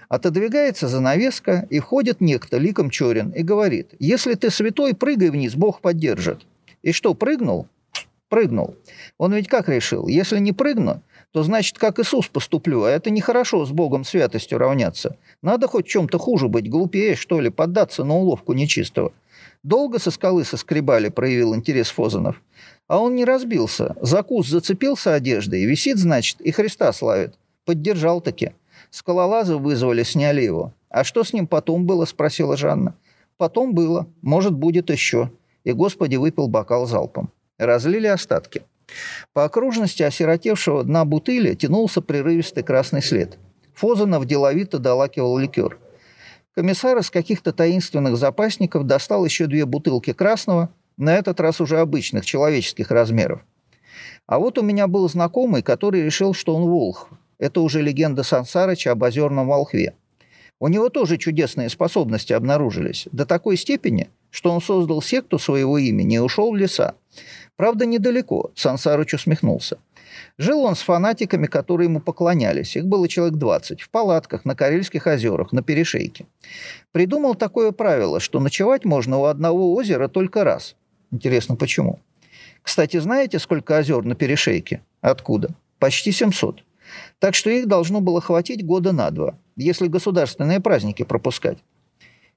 Отодвигается 0.08 0.88
занавеска, 0.88 1.66
и 1.68 1.80
входит 1.80 2.20
некто, 2.20 2.58
ликом 2.58 2.90
Чорин, 2.90 3.30
и 3.30 3.42
говорит, 3.42 3.94
«Если 3.98 4.34
ты 4.34 4.50
святой, 4.50 4.94
прыгай 4.94 5.30
вниз, 5.30 5.56
Бог 5.56 5.80
поддержит». 5.80 6.46
И 6.82 6.92
что, 6.92 7.14
прыгнул? 7.14 7.66
Прыгнул. 8.28 8.76
Он 9.18 9.34
ведь 9.34 9.48
как 9.48 9.68
решил? 9.68 10.06
Если 10.06 10.38
не 10.38 10.52
прыгну, 10.52 11.02
то 11.36 11.42
значит, 11.42 11.78
как 11.78 11.98
Иисус 11.98 12.28
поступлю, 12.28 12.84
а 12.84 12.90
это 12.90 13.10
нехорошо 13.10 13.66
с 13.66 13.70
Богом 13.70 14.04
святостью 14.04 14.56
равняться. 14.56 15.18
Надо 15.42 15.68
хоть 15.68 15.86
чем-то 15.86 16.16
хуже 16.16 16.48
быть, 16.48 16.70
глупее, 16.70 17.14
что 17.14 17.40
ли, 17.40 17.50
поддаться 17.50 18.04
на 18.04 18.14
уловку 18.14 18.54
нечистого. 18.54 19.12
Долго 19.62 19.98
со 19.98 20.10
скалы 20.10 20.44
соскребали, 20.44 21.10
проявил 21.10 21.54
интерес 21.54 21.90
Фозанов. 21.90 22.40
А 22.88 22.98
он 22.98 23.14
не 23.14 23.26
разбился. 23.26 23.96
Закус 24.00 24.48
зацепился 24.48 25.12
одеждой, 25.12 25.66
висит, 25.66 25.98
значит, 25.98 26.40
и 26.40 26.52
Христа 26.52 26.90
славит. 26.94 27.34
Поддержал 27.66 28.22
таки. 28.22 28.52
Скалолазы 28.88 29.56
вызвали, 29.56 30.04
сняли 30.04 30.40
его. 30.40 30.72
«А 30.88 31.04
что 31.04 31.22
с 31.22 31.34
ним 31.34 31.46
потом 31.46 31.84
было?»– 31.84 32.04
спросила 32.06 32.56
Жанна. 32.56 32.94
«Потом 33.36 33.74
было. 33.74 34.06
Может, 34.22 34.54
будет 34.54 34.88
еще». 34.88 35.30
И 35.64 35.72
Господи 35.72 36.16
выпил 36.16 36.48
бокал 36.48 36.86
залпом. 36.86 37.30
Разлили 37.58 38.06
остатки. 38.06 38.62
По 39.32 39.44
окружности 39.44 40.02
осиротевшего 40.02 40.84
дна 40.84 41.04
бутыли 41.04 41.54
тянулся 41.54 42.00
прерывистый 42.00 42.62
красный 42.62 43.02
след. 43.02 43.38
Фозанов 43.74 44.24
деловито 44.26 44.78
долакивал 44.78 45.38
ликер. 45.38 45.78
Комиссар 46.54 46.96
из 46.98 47.10
каких-то 47.10 47.52
таинственных 47.52 48.16
запасников 48.16 48.84
достал 48.84 49.24
еще 49.24 49.46
две 49.46 49.66
бутылки 49.66 50.12
красного, 50.12 50.70
на 50.96 51.14
этот 51.14 51.40
раз 51.40 51.60
уже 51.60 51.78
обычных, 51.78 52.24
человеческих 52.24 52.90
размеров. 52.90 53.42
А 54.26 54.38
вот 54.38 54.58
у 54.58 54.62
меня 54.62 54.86
был 54.86 55.08
знакомый, 55.08 55.62
который 55.62 56.02
решил, 56.02 56.32
что 56.32 56.56
он 56.56 56.64
волх. 56.64 57.10
Это 57.38 57.60
уже 57.60 57.82
легенда 57.82 58.22
Сансарыча 58.22 58.92
об 58.92 59.02
озерном 59.02 59.48
волхве. 59.48 59.94
У 60.58 60.68
него 60.68 60.88
тоже 60.88 61.18
чудесные 61.18 61.68
способности 61.68 62.32
обнаружились, 62.32 63.06
до 63.12 63.26
такой 63.26 63.58
степени, 63.58 64.08
что 64.36 64.52
он 64.52 64.60
создал 64.60 65.00
секту 65.00 65.38
своего 65.38 65.78
имени 65.78 66.16
и 66.16 66.18
ушел 66.18 66.52
в 66.52 66.56
леса. 66.56 66.94
Правда, 67.56 67.86
недалеко, 67.86 68.50
Сансарыч 68.54 69.14
усмехнулся. 69.14 69.78
Жил 70.36 70.62
он 70.64 70.76
с 70.76 70.80
фанатиками, 70.80 71.46
которые 71.46 71.86
ему 71.86 72.00
поклонялись. 72.00 72.76
Их 72.76 72.84
было 72.84 73.08
человек 73.08 73.36
20. 73.36 73.80
В 73.80 73.88
палатках, 73.88 74.44
на 74.44 74.54
Карельских 74.54 75.06
озерах, 75.06 75.52
на 75.52 75.62
перешейке. 75.62 76.26
Придумал 76.92 77.34
такое 77.34 77.72
правило, 77.72 78.20
что 78.20 78.38
ночевать 78.38 78.84
можно 78.84 79.16
у 79.16 79.24
одного 79.24 79.72
озера 79.74 80.06
только 80.06 80.44
раз. 80.44 80.76
Интересно, 81.10 81.56
почему? 81.56 82.00
Кстати, 82.60 82.98
знаете, 82.98 83.38
сколько 83.38 83.78
озер 83.78 84.04
на 84.04 84.14
перешейке? 84.14 84.82
Откуда? 85.00 85.54
Почти 85.78 86.12
700. 86.12 86.62
Так 87.20 87.34
что 87.34 87.48
их 87.48 87.68
должно 87.68 88.02
было 88.02 88.20
хватить 88.20 88.66
года 88.66 88.92
на 88.92 89.10
два, 89.10 89.38
если 89.56 89.88
государственные 89.88 90.60
праздники 90.60 91.04
пропускать. 91.04 91.56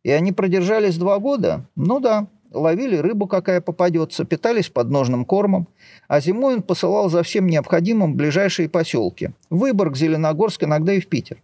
И 0.04 0.12
они 0.12 0.32
продержались 0.32 0.98
два 0.98 1.20
года? 1.20 1.66
Ну 1.76 2.00
да, 2.00 2.28
ловили 2.52 2.98
рыбу, 2.98 3.28
какая 3.28 3.62
попадется, 3.62 4.26
питались 4.26 4.70
подножным 4.70 5.26
кормом, 5.26 5.68
а 6.08 6.20
зимой 6.20 6.56
он 6.56 6.62
посылал 6.62 7.10
за 7.10 7.24
всем 7.24 7.48
необходимым 7.48 8.16
ближайшие 8.16 8.70
поселки. 8.70 9.32
Выборг, 9.50 9.98
Зеленогорск, 9.98 10.64
иногда 10.64 10.94
и 10.94 11.00
в 11.00 11.08
Питер. 11.08 11.42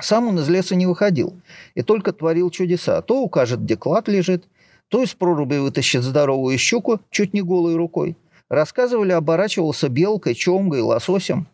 Сам 0.00 0.28
он 0.28 0.38
из 0.38 0.48
леса 0.48 0.74
не 0.74 0.86
выходил 0.86 1.34
и 1.74 1.82
только 1.82 2.12
творил 2.12 2.50
чудеса. 2.50 3.02
То 3.02 3.22
укажет, 3.22 3.62
где 3.62 3.76
клад 3.76 4.08
лежит, 4.08 4.44
то 4.88 5.02
из 5.02 5.14
проруби 5.14 5.56
вытащит 5.56 6.02
здоровую 6.02 6.58
щуку 6.58 7.00
чуть 7.10 7.34
не 7.34 7.42
голой 7.42 7.76
рукой. 7.76 8.16
Рассказывали, 8.48 9.12
оборачивался 9.12 9.88
белкой, 9.88 10.34
чомгой, 10.34 10.80
лососем. 10.80 11.46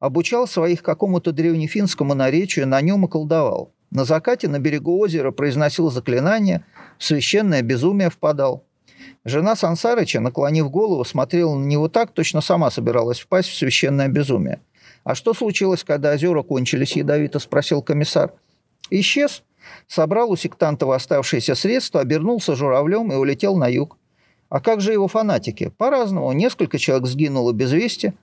Обучал 0.00 0.46
своих 0.46 0.82
какому-то 0.82 1.32
древнефинскому 1.32 2.14
наречию, 2.14 2.66
на 2.66 2.80
нем 2.80 3.04
и 3.04 3.08
колдовал. 3.08 3.72
На 3.90 4.04
закате 4.04 4.48
на 4.48 4.58
берегу 4.58 4.98
озера 4.98 5.30
произносил 5.30 5.90
заклинания, 5.90 6.64
в 6.98 7.04
священное 7.04 7.62
безумие 7.62 8.10
впадал. 8.10 8.64
Жена 9.24 9.56
Сансарыча, 9.56 10.20
наклонив 10.20 10.70
голову, 10.70 11.04
смотрела 11.04 11.54
на 11.54 11.64
него 11.64 11.88
так, 11.88 12.12
точно 12.12 12.40
сама 12.40 12.70
собиралась 12.70 13.20
впасть 13.20 13.48
в 13.48 13.56
священное 13.56 14.08
безумие. 14.08 14.60
«А 15.04 15.14
что 15.14 15.34
случилось, 15.34 15.84
когда 15.84 16.12
озера 16.12 16.42
кончились?»– 16.42 16.92
ядовито 16.96 17.38
спросил 17.38 17.82
комиссар. 17.82 18.32
«Исчез. 18.90 19.42
Собрал 19.86 20.30
у 20.30 20.36
сектантов 20.36 20.90
оставшиеся 20.90 21.54
средства, 21.54 22.00
обернулся 22.00 22.54
журавлем 22.54 23.12
и 23.12 23.16
улетел 23.16 23.56
на 23.56 23.68
юг. 23.68 23.96
А 24.48 24.60
как 24.60 24.80
же 24.80 24.92
его 24.92 25.08
фанатики? 25.08 25.72
По-разному. 25.76 26.32
Несколько 26.32 26.78
человек 26.78 27.06
сгинуло 27.06 27.52
без 27.52 27.72
вести. 27.72 28.14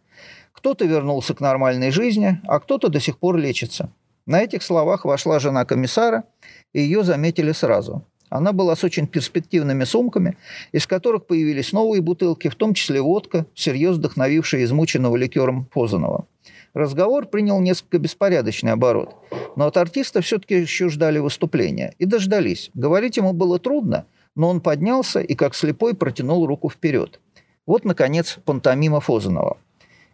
Кто-то 0.53 0.85
вернулся 0.85 1.33
к 1.33 1.41
нормальной 1.41 1.91
жизни, 1.91 2.39
а 2.47 2.59
кто-то 2.59 2.89
до 2.89 2.99
сих 2.99 3.17
пор 3.17 3.37
лечится. 3.37 3.91
На 4.25 4.41
этих 4.41 4.63
словах 4.63 5.05
вошла 5.05 5.39
жена 5.39 5.65
комиссара, 5.65 6.23
и 6.71 6.81
ее 6.81 7.03
заметили 7.03 7.51
сразу. 7.51 8.05
Она 8.29 8.51
была 8.51 8.75
с 8.75 8.83
очень 8.83 9.05
перспективными 9.05 9.83
сумками, 9.83 10.37
из 10.71 10.87
которых 10.87 11.27
появились 11.27 11.71
новые 11.71 12.01
бутылки, 12.01 12.47
в 12.47 12.55
том 12.55 12.73
числе 12.73 12.99
водка, 12.99 13.45
всерьез 13.53 13.97
вдохновившая 13.97 14.63
измученного 14.63 15.15
ликером 15.17 15.65
Позанова. 15.65 16.25
Разговор 16.73 17.27
принял 17.27 17.59
несколько 17.59 17.99
беспорядочный 17.99 18.71
оборот, 18.71 19.15
но 19.55 19.67
от 19.67 19.77
артиста 19.77 20.21
все-таки 20.21 20.55
еще 20.55 20.89
ждали 20.89 21.19
выступления. 21.19 21.93
И 21.99 22.05
дождались. 22.05 22.71
Говорить 22.73 23.17
ему 23.17 23.33
было 23.33 23.59
трудно, 23.59 24.07
но 24.35 24.49
он 24.49 24.61
поднялся 24.61 25.19
и, 25.19 25.35
как 25.35 25.53
слепой, 25.53 25.93
протянул 25.93 26.47
руку 26.47 26.71
вперед. 26.71 27.19
Вот, 27.67 27.85
наконец, 27.85 28.39
пантомима 28.45 28.99
Фозанова. 28.99 29.57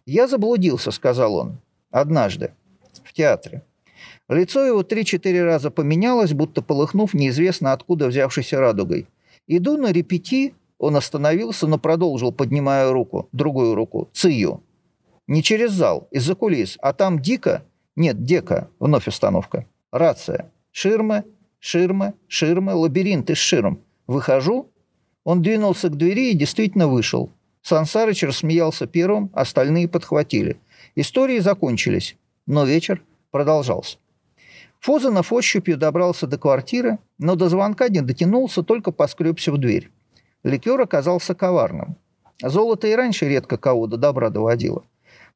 «Я 0.06 0.28
заблудился»,— 0.28 0.92
сказал 0.92 1.36
он,— 1.36 1.60
«однажды, 1.92 2.52
в 3.06 3.14
театре. 3.14 3.64
Лицо 4.30 4.64
его 4.64 4.84
три-четыре 4.84 5.44
раза 5.44 5.72
поменялось, 5.72 6.34
будто 6.34 6.62
полыхнув 6.62 7.16
неизвестно 7.16 7.74
откуда 7.74 8.08
взявшейся 8.08 8.60
радугой. 8.60 9.08
Иду 9.48 9.76
на 9.76 9.92
репети, 9.92 10.54
он 10.78 10.96
остановился, 10.96 11.66
но 11.66 11.80
продолжил, 11.80 12.32
поднимая 12.32 12.92
руку, 12.92 13.28
другую 13.32 13.74
руку, 13.74 14.08
цию. 14.14 14.64
Не 15.28 15.42
через 15.42 15.72
зал, 15.72 16.08
из-за 16.12 16.36
кулис, 16.36 16.78
а 16.80 16.94
там 16.94 17.20
дико, 17.20 17.64
нет, 17.96 18.24
дека, 18.24 18.70
вновь 18.80 19.08
остановка, 19.08 19.66
рация, 19.92 20.52
ширмы, 20.72 21.24
ширмы, 21.60 22.14
ширмы, 22.28 22.76
лабиринт 22.76 23.32
из 23.32 23.38
ширм. 23.38 23.82
Выхожу, 24.06 24.70
он 25.24 25.42
двинулся 25.42 25.90
к 25.90 25.98
двери 25.98 26.30
и 26.30 26.36
действительно 26.36 26.88
вышел. 26.88 27.32
Сансарыч 27.64 28.22
рассмеялся 28.24 28.86
первым, 28.86 29.32
остальные 29.34 29.88
подхватили. 29.88 30.60
Истории 30.96 31.40
закончились, 31.40 32.16
но 32.46 32.64
вечер 32.64 33.04
продолжался. 33.32 33.98
Фозанов 34.80 35.34
ощупью 35.34 35.78
добрался 35.78 36.26
до 36.26 36.38
квартиры, 36.38 37.00
но 37.18 37.36
до 37.36 37.50
звонка 37.50 37.90
не 37.90 38.02
дотянулся, 38.02 38.64
только 38.64 38.92
поскребся 38.92 39.52
в 39.52 39.58
дверь. 39.58 39.92
Ликер 40.44 40.80
оказался 40.80 41.36
коварным. 41.36 41.98
Золото 42.42 42.88
и 42.88 42.96
раньше 42.96 43.28
редко 43.28 43.58
кого 43.58 43.88
до 43.88 43.98
добра 43.98 44.30
доводило. 44.30 44.84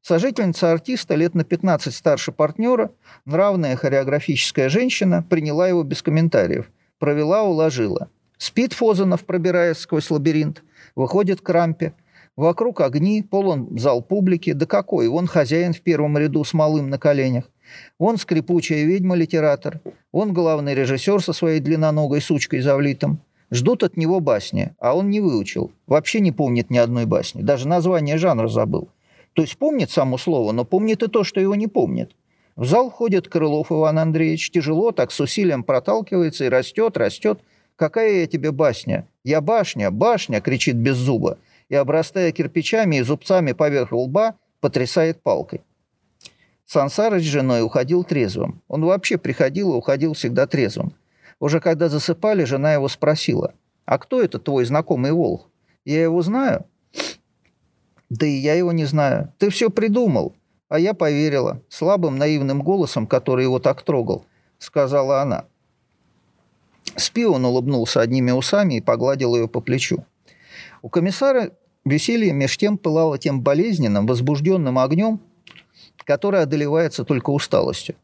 Сожительница 0.00 0.72
артиста, 0.72 1.14
лет 1.14 1.34
на 1.34 1.44
15 1.44 1.94
старше 1.94 2.32
партнера, 2.32 2.90
нравная 3.26 3.76
хореографическая 3.76 4.68
женщина, 4.68 5.22
приняла 5.22 5.68
его 5.68 5.82
без 5.82 6.02
комментариев. 6.02 6.70
Провела, 6.98 7.42
уложила. 7.42 8.08
Спит 8.38 8.72
Фозанов, 8.72 9.24
пробираясь 9.24 9.78
сквозь 9.78 10.10
лабиринт. 10.10 10.62
Выходит 10.94 11.40
к 11.40 11.48
рампе. 11.48 11.94
Вокруг 12.36 12.80
огни, 12.80 13.22
полон 13.22 13.78
зал 13.78 14.02
публики. 14.02 14.52
Да 14.52 14.66
какой, 14.66 15.08
он 15.08 15.26
хозяин 15.26 15.72
в 15.72 15.80
первом 15.80 16.18
ряду 16.18 16.44
с 16.44 16.52
малым 16.52 16.90
на 16.90 16.98
коленях. 16.98 17.50
Он 17.98 18.16
скрипучая 18.16 18.84
ведьма-литератор. 18.84 19.80
Он 20.12 20.32
главный 20.32 20.74
режиссер 20.74 21.22
со 21.22 21.32
своей 21.32 21.60
длинноногой 21.60 22.20
сучкой 22.20 22.60
завлитым. 22.60 23.20
Ждут 23.50 23.82
от 23.82 23.96
него 23.96 24.20
басни, 24.20 24.72
а 24.78 24.96
он 24.96 25.10
не 25.10 25.20
выучил. 25.20 25.70
Вообще 25.86 26.20
не 26.20 26.32
помнит 26.32 26.70
ни 26.70 26.78
одной 26.78 27.06
басни. 27.06 27.42
Даже 27.42 27.68
название 27.68 28.18
жанра 28.18 28.48
забыл. 28.48 28.88
То 29.34 29.42
есть 29.42 29.58
помнит 29.58 29.90
само 29.90 30.18
слово, 30.18 30.52
но 30.52 30.64
помнит 30.64 31.02
и 31.02 31.08
то, 31.08 31.24
что 31.24 31.40
его 31.40 31.54
не 31.54 31.66
помнит. 31.66 32.12
В 32.56 32.64
зал 32.64 32.88
входит 32.90 33.28
Крылов 33.28 33.72
Иван 33.72 33.98
Андреевич, 33.98 34.50
тяжело, 34.50 34.92
так 34.92 35.10
с 35.10 35.20
усилием 35.20 35.64
проталкивается 35.64 36.44
и 36.44 36.48
растет, 36.48 36.96
растет. 36.96 37.40
«Какая 37.76 38.20
я 38.20 38.26
тебе 38.28 38.52
басня?» 38.52 39.08
«Я 39.24 39.40
башня, 39.40 39.90
башня!»— 39.90 40.40
кричит 40.42 40.76
без 40.76 40.96
зуба. 40.96 41.38
И, 41.68 41.74
обрастая 41.74 42.30
кирпичами 42.30 42.96
и 42.96 43.02
зубцами 43.02 43.50
поверх 43.50 43.90
лба, 43.90 44.36
потрясает 44.60 45.22
палкой. 45.22 45.62
Сансарыч 46.66 47.24
с 47.24 47.26
женой 47.30 47.62
уходил 47.62 48.04
трезвым. 48.04 48.62
Он 48.68 48.84
вообще 48.84 49.18
приходил 49.18 49.72
и 49.72 49.76
уходил 49.76 50.14
всегда 50.14 50.46
трезвым. 50.46 50.94
Уже 51.40 51.60
когда 51.60 51.88
засыпали, 51.88 52.44
жена 52.44 52.72
его 52.72 52.88
спросила, 52.88 53.54
«А 53.84 53.98
кто 53.98 54.22
это 54.22 54.38
твой 54.38 54.64
знакомый 54.64 55.12
волк? 55.12 55.50
Я 55.84 56.02
его 56.02 56.22
знаю?» 56.22 56.64
«Да 58.08 58.26
и 58.26 58.30
я 58.30 58.54
его 58.54 58.72
не 58.72 58.84
знаю. 58.84 59.32
Ты 59.38 59.50
все 59.50 59.70
придумал». 59.70 60.34
А 60.68 60.78
я 60.78 60.94
поверила, 60.94 61.60
слабым 61.68 62.16
наивным 62.16 62.62
голосом, 62.62 63.06
который 63.06 63.44
его 63.44 63.58
так 63.58 63.82
трогал, 63.82 64.24
сказала 64.58 65.20
она. 65.20 65.44
Спи 66.96 67.26
он 67.26 67.44
улыбнулся 67.44 68.00
одними 68.00 68.30
усами 68.30 68.74
и 68.74 68.80
погладил 68.80 69.36
ее 69.36 69.46
по 69.46 69.60
плечу. 69.60 70.04
У 70.82 70.88
комиссара 70.88 71.50
веселье 71.84 72.32
меж 72.32 72.56
тем 72.56 72.78
пылало 72.78 73.18
тем 73.18 73.42
болезненным, 73.42 74.06
возбужденным 74.06 74.78
огнем, 74.78 75.20
который 76.04 76.42
одолевается 76.42 77.04
только 77.04 77.30
усталостью. 77.30 77.96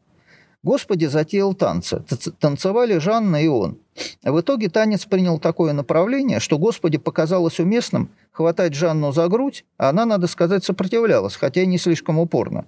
Господи 0.63 1.05
затеял 1.05 1.55
танцы. 1.55 2.03
Танцевали 2.39 2.99
Жанна 2.99 3.43
и 3.43 3.47
он. 3.47 3.79
В 4.23 4.39
итоге 4.41 4.69
танец 4.69 5.05
принял 5.05 5.39
такое 5.39 5.73
направление, 5.73 6.39
что 6.39 6.59
Господи 6.59 6.99
показалось 6.99 7.59
уместным 7.59 8.11
хватать 8.31 8.75
Жанну 8.75 9.11
за 9.11 9.27
грудь, 9.27 9.65
а 9.77 9.89
она, 9.89 10.05
надо 10.05 10.27
сказать, 10.27 10.63
сопротивлялась, 10.63 11.35
хотя 11.35 11.63
и 11.63 11.65
не 11.65 11.79
слишком 11.79 12.19
упорно. 12.19 12.65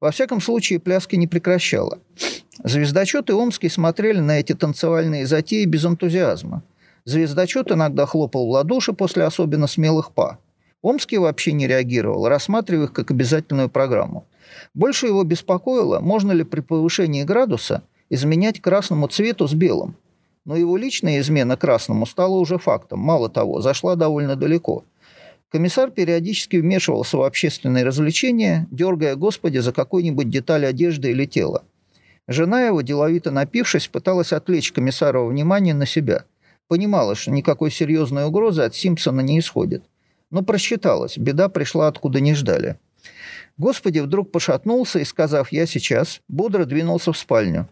Во 0.00 0.10
всяком 0.10 0.40
случае, 0.40 0.80
пляски 0.80 1.16
не 1.16 1.26
прекращала. 1.26 1.98
Звездочеты 2.64 3.34
Омский 3.34 3.68
смотрели 3.68 4.20
на 4.20 4.40
эти 4.40 4.54
танцевальные 4.54 5.26
затеи 5.26 5.66
без 5.66 5.84
энтузиазма. 5.84 6.62
Звездочет 7.04 7.70
иногда 7.70 8.06
хлопал 8.06 8.46
в 8.46 8.50
ладоши 8.50 8.94
после 8.94 9.24
особенно 9.24 9.66
смелых 9.66 10.12
па. 10.12 10.38
Омский 10.84 11.16
вообще 11.16 11.52
не 11.52 11.66
реагировал, 11.66 12.28
рассматривая 12.28 12.84
их 12.84 12.92
как 12.92 13.10
обязательную 13.10 13.70
программу. 13.70 14.26
Больше 14.74 15.06
его 15.06 15.24
беспокоило, 15.24 16.00
можно 16.00 16.30
ли 16.32 16.44
при 16.44 16.60
повышении 16.60 17.22
градуса 17.22 17.84
изменять 18.10 18.60
красному 18.60 19.06
цвету 19.06 19.48
с 19.48 19.54
белым. 19.54 19.96
Но 20.44 20.56
его 20.56 20.76
личная 20.76 21.20
измена 21.20 21.56
красному 21.56 22.04
стала 22.04 22.34
уже 22.34 22.58
фактом. 22.58 22.98
Мало 22.98 23.30
того, 23.30 23.62
зашла 23.62 23.96
довольно 23.96 24.36
далеко. 24.36 24.84
Комиссар 25.48 25.90
периодически 25.90 26.56
вмешивался 26.56 27.16
в 27.16 27.22
общественные 27.22 27.84
развлечения, 27.86 28.68
дергая 28.70 29.16
Господи 29.16 29.60
за 29.60 29.72
какую-нибудь 29.72 30.28
деталь 30.28 30.66
одежды 30.66 31.12
или 31.12 31.24
тела. 31.24 31.64
Жена 32.28 32.60
его, 32.60 32.82
деловито 32.82 33.30
напившись, 33.30 33.88
пыталась 33.88 34.34
отвлечь 34.34 34.72
комиссарова 34.72 35.30
внимание 35.30 35.72
на 35.72 35.86
себя. 35.86 36.26
Понимала, 36.68 37.14
что 37.14 37.30
никакой 37.30 37.70
серьезной 37.70 38.26
угрозы 38.26 38.60
от 38.60 38.74
Симпсона 38.74 39.22
не 39.22 39.38
исходит. 39.38 39.82
Но 40.34 40.42
просчиталась, 40.42 41.16
беда 41.16 41.48
пришла 41.48 41.86
откуда 41.86 42.18
не 42.18 42.34
ждали. 42.34 42.76
Господи 43.56 44.00
вдруг 44.00 44.32
пошатнулся 44.32 44.98
и, 44.98 45.04
сказав 45.04 45.52
«я 45.52 45.64
сейчас», 45.64 46.22
бодро 46.26 46.64
двинулся 46.64 47.12
в 47.12 47.16
спальню. 47.16 47.68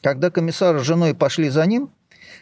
Когда 0.00 0.30
комиссар 0.30 0.78
с 0.78 0.82
женой 0.82 1.14
пошли 1.14 1.50
за 1.50 1.66
ним, 1.66 1.90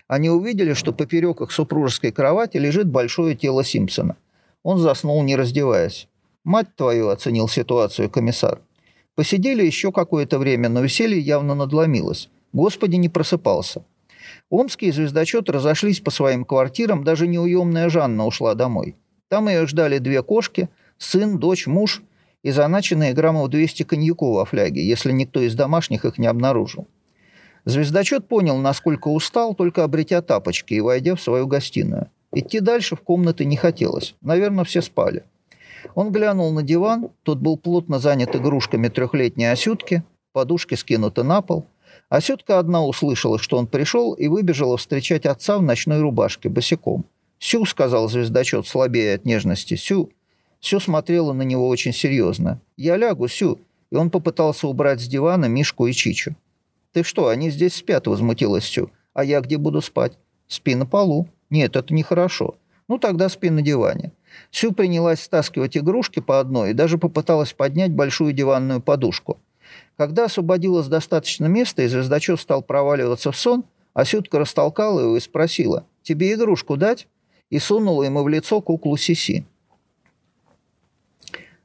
они 0.07 0.31
увидели, 0.31 0.75
что 0.75 0.93
поперек 0.93 1.41
их 1.41 1.51
супружеской 1.51 2.13
кровати 2.13 2.59
лежит 2.59 2.87
большое 2.87 3.35
тело 3.35 3.65
Симпсона. 3.65 4.17
Он 4.63 4.79
заснул, 4.79 5.21
не 5.25 5.35
раздеваясь. 5.35 6.07
«Мать 6.45 6.77
твою!»– 6.77 7.09
оценил 7.11 7.49
ситуацию 7.49 8.09
комиссар. 8.09 8.61
Посидели 9.17 9.67
еще 9.67 9.91
какое-то 9.91 10.39
время, 10.39 10.69
но 10.69 10.83
веселье 10.83 11.19
явно 11.19 11.57
надломилось. 11.57 12.29
Господи 12.53 12.95
не 12.95 13.09
просыпался. 13.09 13.85
Омские 14.51 14.93
звездочеты 14.93 15.51
разошлись 15.51 15.99
по 15.99 16.13
своим 16.13 16.45
квартирам, 16.45 17.03
даже 17.03 17.27
неуемная 17.27 17.89
Жанна 17.89 18.25
ушла 18.25 18.55
домой. 18.55 18.95
Там 19.29 19.49
ее 19.49 19.67
ждали 19.67 19.99
две 19.99 20.23
кошки, 20.23 20.69
сын, 20.99 21.39
дочь, 21.39 21.67
муж– 21.67 22.03
и 22.47 22.53
заначенные 22.53 23.13
граммов 23.13 23.51
200 23.51 23.83
коньяку 23.83 24.33
во 24.33 24.45
фляге, 24.45 24.87
если 24.87 25.11
никто 25.11 25.41
из 25.41 25.57
домашних 25.57 26.05
их 26.05 26.17
не 26.17 26.29
обнаружил. 26.29 26.87
Звездочет 27.65 28.29
понял, 28.29 28.57
насколько 28.59 29.09
устал, 29.09 29.57
только 29.57 29.83
обретя 29.83 30.23
тапочки 30.23 30.75
и 30.75 30.81
войдя 30.81 31.17
в 31.17 31.21
свою 31.21 31.49
гостиную. 31.49 32.09
Идти 32.33 32.61
дальше 32.61 32.95
в 32.95 33.01
комнаты 33.01 33.45
не 33.45 33.57
хотелось. 33.57 34.15
Наверное, 34.21 34.63
все 34.63 34.81
спали. 34.81 35.25
Он 35.97 36.13
глянул 36.13 36.53
на 36.53 36.63
диван, 36.63 37.09
тот 37.25 37.39
был 37.39 37.57
плотно 37.57 37.99
занят 37.99 38.37
игрушками 38.37 38.87
трехлетней 38.87 39.51
осютки, 39.51 40.05
подушки 40.33 40.77
скинуты 40.77 41.25
на 41.25 41.43
пол. 41.43 41.67
Осютка 42.09 42.61
одна 42.61 42.85
услышала, 42.85 43.41
что 43.41 43.59
он 43.59 43.67
пришел, 43.67 44.13
и 44.13 44.29
выбежала 44.29 44.77
встречать 44.77 45.27
отца 45.27 45.59
в 45.59 45.63
ночной 45.63 46.01
рубашке, 46.01 46.49
босиком. 46.49 47.07
«Сю»,— 47.39 47.65
сказал 47.67 48.09
звездочет, 48.09 48.67
слабее 48.67 49.15
от 49.15 49.25
нежности,— 49.25 49.75
«Сю». 49.77 50.11
Сю 50.61 50.81
смотрела 50.81 51.33
на 51.33 51.43
него 51.43 51.69
очень 51.69 51.93
серьезно. 51.93 52.61
«Я 52.77 52.97
лягу, 52.97 53.29
Сю». 53.29 53.61
И 53.91 53.97
он 53.97 54.11
попытался 54.11 54.67
убрать 54.67 55.01
с 55.01 55.07
дивана 55.07 55.47
Мишку 55.47 55.87
и 55.87 55.93
Чичу. 55.93 56.35
«Ты 56.93 57.03
что, 57.03 57.29
они 57.29 57.51
здесь 57.51 57.75
спят?»– 57.75 58.07
возмутилась 58.09 58.65
Сю. 58.65 58.91
«А 59.15 59.23
я 59.23 59.41
где 59.41 59.59
буду 59.59 59.81
спать?» 59.81 60.19
«Спи 60.49 60.75
на 60.75 60.87
полу». 60.87 61.29
«Нет, 61.51 61.77
это 61.77 61.95
нехорошо». 61.95 62.57
«Ну, 62.89 62.99
тогда 62.99 63.29
спи 63.29 63.51
на 63.51 63.63
диване». 63.63 64.13
Сю 64.51 64.73
принялась 64.73 65.21
стаскивать 65.21 65.77
игрушки 65.77 66.21
по 66.21 66.41
одной 66.41 66.71
и 66.71 66.75
даже 66.75 66.99
попыталась 66.99 67.53
поднять 67.53 67.93
большую 67.93 68.33
диванную 68.33 68.81
подушку. 68.81 69.39
Когда 69.97 70.25
освободилось 70.25 70.87
достаточно 70.87 71.47
места 71.47 71.83
и 71.83 71.89
звездочет 71.89 72.41
стал 72.41 72.63
проваливаться 72.63 73.33
в 73.33 73.37
сон, 73.37 73.65
Асютка 73.95 74.39
растолкала 74.39 75.01
его 75.01 75.17
и 75.17 75.21
спросила, 75.21 75.87
«Тебе 76.03 76.35
игрушку 76.35 76.77
дать?» 76.77 77.09
И 77.51 77.59
сунула 77.59 78.05
ему 78.05 78.23
в 78.23 78.29
лицо 78.29 78.61
куклу 78.61 78.97
Сиси. 78.97 79.45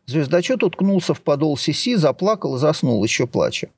Звездочет 0.06 0.63
уткнулся 0.63 1.13
в 1.13 1.22
подол 1.22 1.58
Сиси, 1.58 1.96
заплакал 1.96 2.56
и 2.56 2.60
заснул, 2.60 3.04
еще 3.04 3.28
плача. 3.28 3.70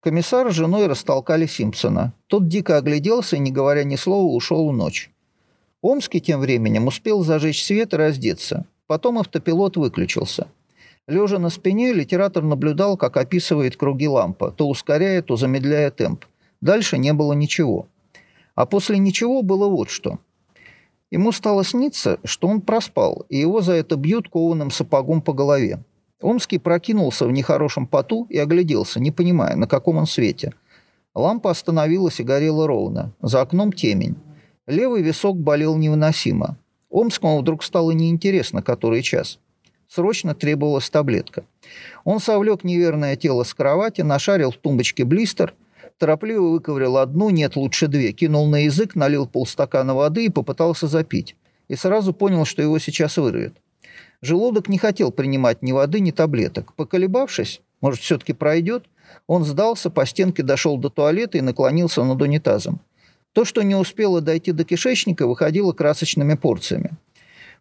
Комиссар 0.00 0.50
с 0.52 0.54
женой 0.54 0.86
растолкали 0.86 1.46
Симпсона. 1.46 2.12
Тот 2.26 2.46
дико 2.46 2.76
огляделся 2.76 3.36
и, 3.36 3.38
не 3.38 3.50
говоря 3.50 3.84
ни 3.84 3.96
слова, 3.96 4.30
ушел 4.32 4.68
в 4.68 4.72
ночь. 4.72 5.10
Омский 5.80 6.20
тем 6.20 6.40
временем 6.40 6.86
успел 6.86 7.22
зажечь 7.24 7.64
свет 7.64 7.94
и 7.94 7.96
раздеться. 7.96 8.66
Потом 8.86 9.18
автопилот 9.18 9.76
выключился. 9.76 10.48
Лежа 11.06 11.38
на 11.38 11.50
спине, 11.50 11.92
литератор 11.92 12.42
наблюдал, 12.42 12.96
как 12.96 13.16
описывает 13.16 13.76
круги 13.76 14.08
лампа, 14.08 14.50
то 14.50 14.68
ускоряя, 14.68 15.20
то 15.22 15.36
замедляя 15.36 15.90
темп. 15.90 16.24
Дальше 16.60 16.96
не 16.96 17.12
было 17.12 17.32
ничего. 17.32 17.88
А 18.54 18.66
после 18.66 18.98
ничего 18.98 19.42
было 19.42 19.68
вот 19.68 19.90
что– 19.90 20.18
Ему 21.10 21.32
стало 21.32 21.64
сниться, 21.64 22.18
что 22.24 22.48
он 22.48 22.60
проспал, 22.60 23.24
и 23.28 23.38
его 23.38 23.60
за 23.60 23.72
это 23.74 23.96
бьют 23.96 24.28
кованым 24.28 24.70
сапогом 24.70 25.22
по 25.22 25.32
голове. 25.32 25.84
Омский 26.20 26.58
прокинулся 26.58 27.26
в 27.26 27.32
нехорошем 27.32 27.86
поту 27.86 28.26
и 28.30 28.38
огляделся, 28.38 29.00
не 29.00 29.10
понимая, 29.10 29.56
на 29.56 29.66
каком 29.66 29.98
он 29.98 30.06
свете. 30.06 30.54
Лампа 31.14 31.50
остановилась 31.50 32.18
и 32.20 32.24
горела 32.24 32.66
ровно. 32.66 33.12
За 33.20 33.42
окном 33.42 33.72
темень. 33.72 34.16
Левый 34.66 35.02
висок 35.02 35.36
болел 35.36 35.76
невыносимо. 35.76 36.56
Омскому 36.90 37.38
вдруг 37.40 37.62
стало 37.62 37.90
неинтересно, 37.90 38.62
который 38.62 39.02
час. 39.02 39.38
Срочно 39.86 40.34
требовалась 40.34 40.88
таблетка. 40.88 41.44
Он 42.04 42.18
совлек 42.18 42.64
неверное 42.64 43.16
тело 43.16 43.44
с 43.44 43.52
кровати, 43.52 44.00
нашарил 44.00 44.50
в 44.50 44.56
тумбочке 44.56 45.04
блистер– 45.04 45.54
торопливо 45.98 46.50
выковырял 46.50 46.98
одну, 46.98 47.30
нет, 47.30 47.56
лучше 47.56 47.86
две, 47.88 48.12
кинул 48.12 48.46
на 48.46 48.64
язык, 48.64 48.94
налил 48.94 49.26
полстакана 49.26 49.94
воды 49.94 50.26
и 50.26 50.30
попытался 50.30 50.86
запить. 50.86 51.36
И 51.68 51.76
сразу 51.76 52.12
понял, 52.12 52.44
что 52.44 52.62
его 52.62 52.78
сейчас 52.78 53.16
вырвет. 53.16 53.54
Желудок 54.20 54.68
не 54.68 54.78
хотел 54.78 55.12
принимать 55.12 55.62
ни 55.62 55.72
воды, 55.72 56.00
ни 56.00 56.10
таблеток. 56.10 56.74
Поколебавшись, 56.74 57.60
может, 57.80 58.00
все-таки 58.00 58.32
пройдет, 58.32 58.86
он 59.26 59.44
сдался, 59.44 59.90
по 59.90 60.06
стенке 60.06 60.42
дошел 60.42 60.78
до 60.78 60.90
туалета 60.90 61.38
и 61.38 61.42
наклонился 61.42 62.02
над 62.04 62.20
унитазом. 62.20 62.80
То, 63.32 63.44
что 63.44 63.62
не 63.62 63.74
успело 63.74 64.20
дойти 64.20 64.52
до 64.52 64.64
кишечника, 64.64 65.26
выходило 65.26 65.72
красочными 65.72 66.34
порциями. 66.34 66.92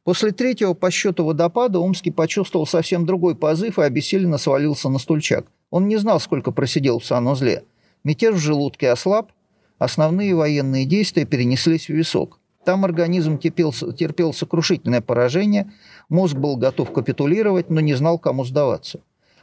После 0.03 0.31
третьего 0.31 0.73
по 0.73 0.91
счету 0.91 1.25
водопада 1.25 1.79
Омский 1.79 2.11
почувствовал 2.11 2.67
совсем 2.67 3.05
другой 3.05 3.35
позыв 3.35 3.79
и 3.79 3.83
обессиленно 3.83 4.37
свалился 4.37 4.89
на 4.89 4.99
стульчак. 4.99 5.45
Он 5.69 5.87
не 5.87 5.97
знал, 5.97 6.19
сколько 6.19 6.51
просидел 6.51 6.99
в 6.99 7.05
санузле. 7.05 7.63
Мятеж 8.03 8.35
в 8.35 8.39
желудке 8.39 8.89
ослаб, 8.89 9.31
основные 9.77 10.35
военные 10.35 10.85
действия 10.85 11.25
перенеслись 11.25 11.87
в 11.87 11.93
висок. 11.93 12.39
Там 12.65 12.85
организм 12.85 13.37
терпел, 13.37 13.71
терпел 13.71 14.33
сокрушительное 14.33 15.01
поражение, 15.01 15.71
мозг 16.09 16.35
был 16.35 16.55
готов 16.57 16.91
капитулировать, 16.93 17.69
но 17.69 17.81
не 17.81 17.93
знал, 17.93 18.17
кому 18.19 18.45
сдаваться. 18.45 19.01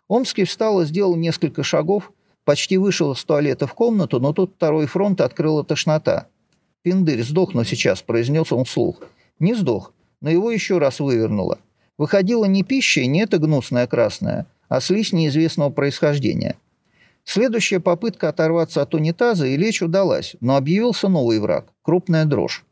Омский 0.08 0.44
встал 0.44 0.80
и 0.80 0.86
сделал 0.86 1.16
несколько 1.16 1.62
шагов, 1.62 2.12
почти 2.44 2.78
вышел 2.78 3.12
из 3.12 3.22
туалета 3.24 3.66
в 3.66 3.74
комнату, 3.74 4.20
но 4.20 4.32
тут 4.32 4.54
второй 4.56 4.86
фронт 4.86 5.20
открыла 5.20 5.64
тошнота. 5.64 6.28
«Пиндырь, 6.82 7.22
сдохну 7.22 7.64
сейчас»,– 7.64 8.02
произнес 8.06 8.52
он 8.52 8.64
вслух. 8.64 9.02
Не 9.38 9.54
сдох, 9.54 9.92
но 10.20 10.30
его 10.30 10.50
еще 10.50 10.78
раз 10.78 11.00
вывернуло. 11.00 11.58
Выходила 11.98 12.46
не 12.46 12.62
пища 12.62 13.04
не 13.04 13.20
эта 13.20 13.38
гнусная 13.38 13.86
красная, 13.86 14.46
а 14.68 14.80
слизь 14.80 15.12
неизвестного 15.12 15.70
происхождения. 15.70 16.56
Следующая 17.24 17.80
попытка 17.80 18.28
оторваться 18.28 18.82
от 18.82 18.94
унитаза 18.94 19.46
и 19.46 19.56
лечь 19.56 19.82
удалась, 19.82 20.36
но 20.40 20.56
объявился 20.56 21.08
новый 21.08 21.38
враг– 21.38 21.72
крупная 21.82 22.24
дрожь. 22.24 22.64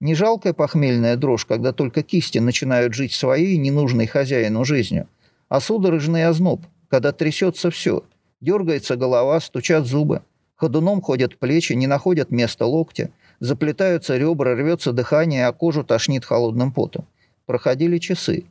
Не 0.00 0.14
жалкая 0.14 0.52
похмельная 0.52 1.16
дрожь, 1.16 1.46
когда 1.46 1.72
только 1.72 2.02
кисти 2.02 2.38
начинают 2.38 2.94
жить 2.94 3.12
своей, 3.12 3.56
ненужной 3.56 4.06
хозяину 4.06 4.64
жизнью, 4.64 5.08
а 5.48 5.60
судорожный 5.60 6.26
озноб, 6.26 6.64
когда 6.88 7.12
трясется 7.12 7.70
все, 7.70 8.04
дергается 8.40 8.96
голова, 8.96 9.40
стучат 9.40 9.86
зубы, 9.86 10.22
ходуном 10.54 11.00
ходят 11.00 11.38
плечи, 11.38 11.72
не 11.72 11.86
находят 11.86 12.30
места 12.30 12.66
локтя, 12.66 13.10
заплетаются 13.40 14.16
ребра, 14.16 14.54
рвется 14.54 14.92
дыхание, 14.92 15.46
а 15.46 15.52
кожу 15.52 15.84
тошнит 15.84 16.24
холодным 16.24 16.72
потом. 16.72 17.06
Проходили 17.46 17.98
часы. 17.98 18.44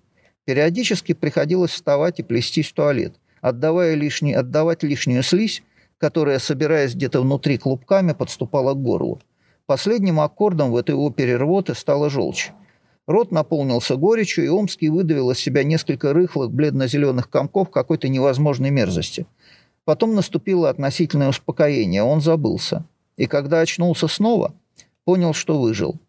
Периодически 0.45 1.13
приходилось 1.13 1.71
вставать 1.71 2.19
и 2.19 2.23
плестись 2.23 2.69
в 2.69 2.73
туалет, 2.73 3.15
отдавая 3.41 3.95
лишний, 3.95 4.33
отдавать 4.33 4.83
лишнюю 4.83 5.23
слизь, 5.23 5.63
которая, 5.97 6.39
собираясь 6.39 6.95
где-то 6.95 7.21
внутри 7.21 7.57
клубками, 7.57 8.13
подступала 8.13 8.73
к 8.73 8.81
горлу. 8.81 9.21
Последним 9.65 10.19
аккордом 10.19 10.71
в 10.71 10.77
этой 10.77 10.95
опере 10.95 11.37
рвоты 11.37 11.73
стала 11.73 12.09
желчь. 12.09 12.51
Рот 13.07 13.31
наполнился 13.31 13.95
горечью, 13.95 14.45
и 14.45 14.49
Омский 14.49 14.89
выдавил 14.89 15.31
из 15.31 15.39
себя 15.39 15.63
несколько 15.63 16.13
рыхлых 16.13 16.51
бледно-зеленых 16.51 17.29
комков 17.29 17.69
какой-то 17.69 18.07
невозможной 18.07 18.71
мерзости. 18.71 19.27
Потом 19.83 20.15
наступило 20.15 20.69
относительное 20.69 21.29
успокоение, 21.29 22.03
он 22.03 22.21
забылся. 22.21 22.85
И 23.17 23.27
когда 23.27 23.61
очнулся 23.61 24.07
снова, 24.07 24.53
понял, 25.03 25.33
что 25.33 25.59
выжил. 25.59 25.99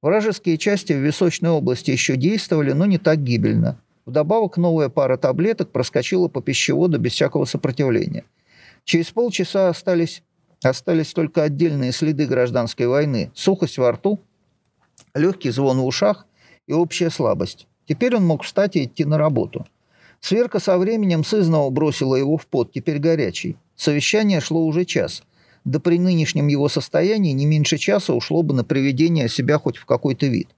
Вражеские 0.00 0.58
части 0.58 0.92
в 0.92 0.98
височной 0.98 1.50
области 1.50 1.90
еще 1.90 2.16
действовали, 2.16 2.72
но 2.72 2.86
не 2.86 2.98
так 2.98 3.22
гибельно. 3.22 3.80
Вдобавок 4.06 4.56
новая 4.56 4.88
пара 4.88 5.16
таблеток 5.16 5.70
проскочила 5.70 6.28
по 6.28 6.42
пищеводу 6.42 6.98
без 6.98 7.12
всякого 7.12 7.44
сопротивления. 7.44 8.24
Через 8.84 9.10
полчаса 9.10 9.68
остались, 9.68 10.22
остались 10.62 11.12
только 11.12 11.42
отдельные 11.42 11.92
следы 11.92 12.26
гражданской 12.26 12.86
войны, 12.86 13.30
сухость 13.34 13.78
во 13.78 13.92
рту, 13.92 14.20
легкий 15.14 15.50
звон 15.50 15.80
в 15.80 15.86
ушах 15.86 16.26
и 16.66 16.72
общая 16.72 17.10
слабость. 17.10 17.66
Теперь 17.86 18.16
он 18.16 18.26
мог 18.26 18.42
встать 18.42 18.76
и 18.76 18.84
идти 18.84 19.04
на 19.04 19.18
работу. 19.18 19.66
Сверка 20.20 20.58
со 20.58 20.78
временем 20.78 21.24
сызнова 21.24 21.70
бросила 21.70 22.16
его 22.16 22.36
в 22.36 22.46
пот, 22.46 22.72
теперь 22.72 22.98
горячий. 22.98 23.56
Совещание 23.76 24.40
шло 24.40 24.64
уже 24.64 24.84
час– 24.84 25.22
да 25.64 25.80
при 25.80 25.98
нынешнем 25.98 26.46
его 26.46 26.68
состоянии 26.68 27.32
не 27.32 27.46
меньше 27.46 27.78
часа 27.78 28.12
ушло 28.12 28.42
бы 28.42 28.54
на 28.54 28.64
приведение 28.64 29.28
себя 29.28 29.58
хоть 29.58 29.76
в 29.76 29.86
какой-то 29.86 30.26
вид. 30.26 30.48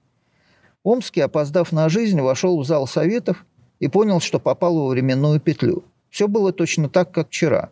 Омский, 0.83 1.21
опоздав 1.21 1.71
на 1.71 1.89
жизнь, 1.89 2.19
вошел 2.21 2.59
в 2.59 2.65
зал 2.65 2.87
советов 2.87 3.45
и 3.79 3.87
понял, 3.87 4.19
что 4.19 4.39
попал 4.39 4.75
во 4.75 4.87
временную 4.87 5.39
петлю. 5.39 5.83
Все 6.09 6.27
было 6.27 6.51
точно 6.53 6.89
так, 6.89 7.11
как 7.11 7.27
вчера. 7.27 7.69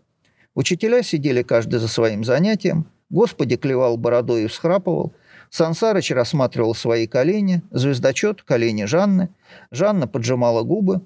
Учителя 0.53 1.03
сидели 1.03 1.41
каждый 1.41 1.79
за 1.79 1.87
своим 1.87 2.23
занятием, 2.23 2.85
Господи 3.09 3.55
клевал 3.55 3.97
бородой 3.97 4.43
и 4.43 4.47
всхрапывал, 4.47 5.13
Сансарыч 5.49 6.11
рассматривал 6.11 6.73
свои 6.73 7.07
колени, 7.07 7.61
звездочет– 7.71 8.41
колени 8.43 8.85
Жанны, 8.85 9.29
Жанна 9.71 10.07
поджимала 10.07 10.63
губы, 10.63 11.01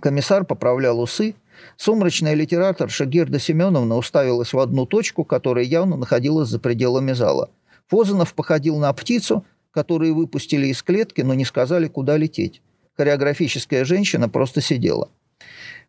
комиссар 0.00 0.44
поправлял 0.44 1.00
усы, 1.00 1.34
Сумрачная 1.76 2.34
литераторша 2.34 3.04
Герда 3.04 3.38
Семеновна 3.38 3.96
уставилась 3.96 4.52
в 4.52 4.58
одну 4.58 4.86
точку, 4.86 5.24
которая 5.24 5.64
явно 5.64 5.96
находилась 5.96 6.48
за 6.48 6.58
пределами 6.58 7.12
зала. 7.12 7.50
Фозанов 7.88 8.34
походил 8.34 8.78
на 8.78 8.92
птицу, 8.92 9.44
которую 9.74 10.14
выпустили 10.14 10.68
из 10.68 10.82
клетки, 10.82 11.22
но 11.22 11.34
не 11.34 11.44
сказали, 11.44 11.88
куда 11.88 12.16
лететь. 12.16 12.62
Хореографическая 12.96 13.84
женщина 13.84 14.28
просто 14.28 14.60
сидела. 14.60 15.10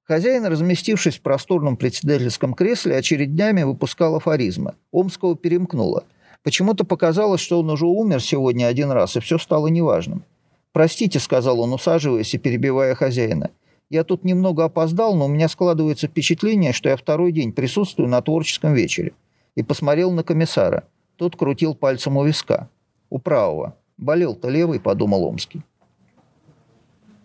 Хозяин, 0.03 0.45
разместившись 0.45 1.17
в 1.17 1.21
просторном 1.21 1.77
председательском 1.77 2.53
кресле, 2.53 2.97
очереднями 2.97 3.63
выпускал 3.63 4.15
афоризмы. 4.15 4.73
Омского 4.91 5.35
перемкнуло. 5.35 6.03
Почему-то 6.43 6.83
показалось, 6.83 7.41
что 7.41 7.59
он 7.59 7.69
уже 7.69 7.85
умер 7.85 8.21
сегодня 8.21 8.65
один 8.65 8.91
раз, 8.91 9.15
и 9.15 9.19
все 9.19 9.37
стало 9.37 9.67
неважным. 9.67 10.23
«Простите»,— 10.73 11.19
сказал 11.21 11.59
он, 11.59 11.73
усаживаясь 11.73 12.33
и 12.33 12.37
перебивая 12.37 12.95
хозяина. 12.95 13.51
Я 13.89 14.03
тут 14.03 14.23
немного 14.23 14.65
опоздал, 14.65 15.15
но 15.15 15.25
у 15.25 15.29
меня 15.29 15.47
складывается 15.47 16.07
впечатление, 16.07 16.73
что 16.73 16.89
я 16.89 16.97
второй 16.97 17.31
день 17.31 17.53
присутствую 17.53 18.09
на 18.09 18.21
творческом 18.21 18.73
вечере. 18.73 19.13
И 19.55 19.63
посмотрел 19.63 20.11
на 20.11 20.23
комиссара. 20.23 20.83
Тот 21.17 21.35
крутил 21.35 21.75
пальцем 21.75 22.17
у 22.17 22.25
виска. 22.25 22.69
У 23.09 23.19
правого. 23.19 23.75
Болел-то 23.97 24.49
левый, 24.49 24.79
подумал 24.79 25.25
Омский. 25.25 25.63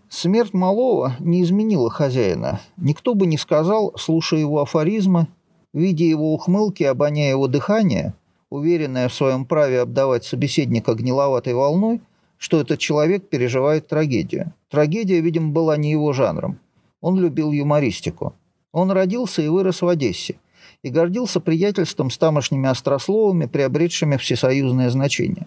Смерть 0.08 0.54
малого 0.54 1.14
не 1.20 1.42
изменила 1.42 1.88
хозяина. 1.88 2.60
Никто 2.76 3.14
бы 3.14 3.26
не 3.26 3.38
сказал, 3.38 3.92
слушая 3.96 4.40
его 4.40 4.60
афоризмы, 4.60 5.28
видя 5.72 6.04
его 6.04 6.34
ухмылки, 6.34 6.82
обоняя 6.82 7.30
его 7.30 7.46
дыхание, 7.46 8.14
уверенное 8.50 9.08
в 9.08 9.14
своем 9.14 9.44
праве 9.44 9.80
обдавать 9.80 10.24
собеседника 10.24 10.94
гниловатой 10.94 11.54
волной, 11.54 12.00
что 12.38 12.60
этот 12.60 12.80
человек 12.80 13.28
переживает 13.28 13.86
трагедию. 13.86 14.52
Трагедия, 14.68 15.20
видимо, 15.20 15.52
была 15.52 15.76
не 15.76 15.90
его 15.92 16.12
жанром. 16.12 16.58
Он 17.00 17.18
любил 17.18 17.52
юмористику. 17.52 18.34
Он 18.72 18.90
родился 18.90 19.42
и 19.42 19.48
вырос 19.48 19.82
в 19.82 19.88
Одессе 19.88 20.36
и 20.82 20.90
гордился 20.90 21.40
приятельством 21.40 22.10
с 22.10 22.18
тамошними 22.18 22.68
острословами, 22.68 23.46
приобретшими 23.46 24.16
всесоюзное 24.16 24.90
значение. 24.90 25.46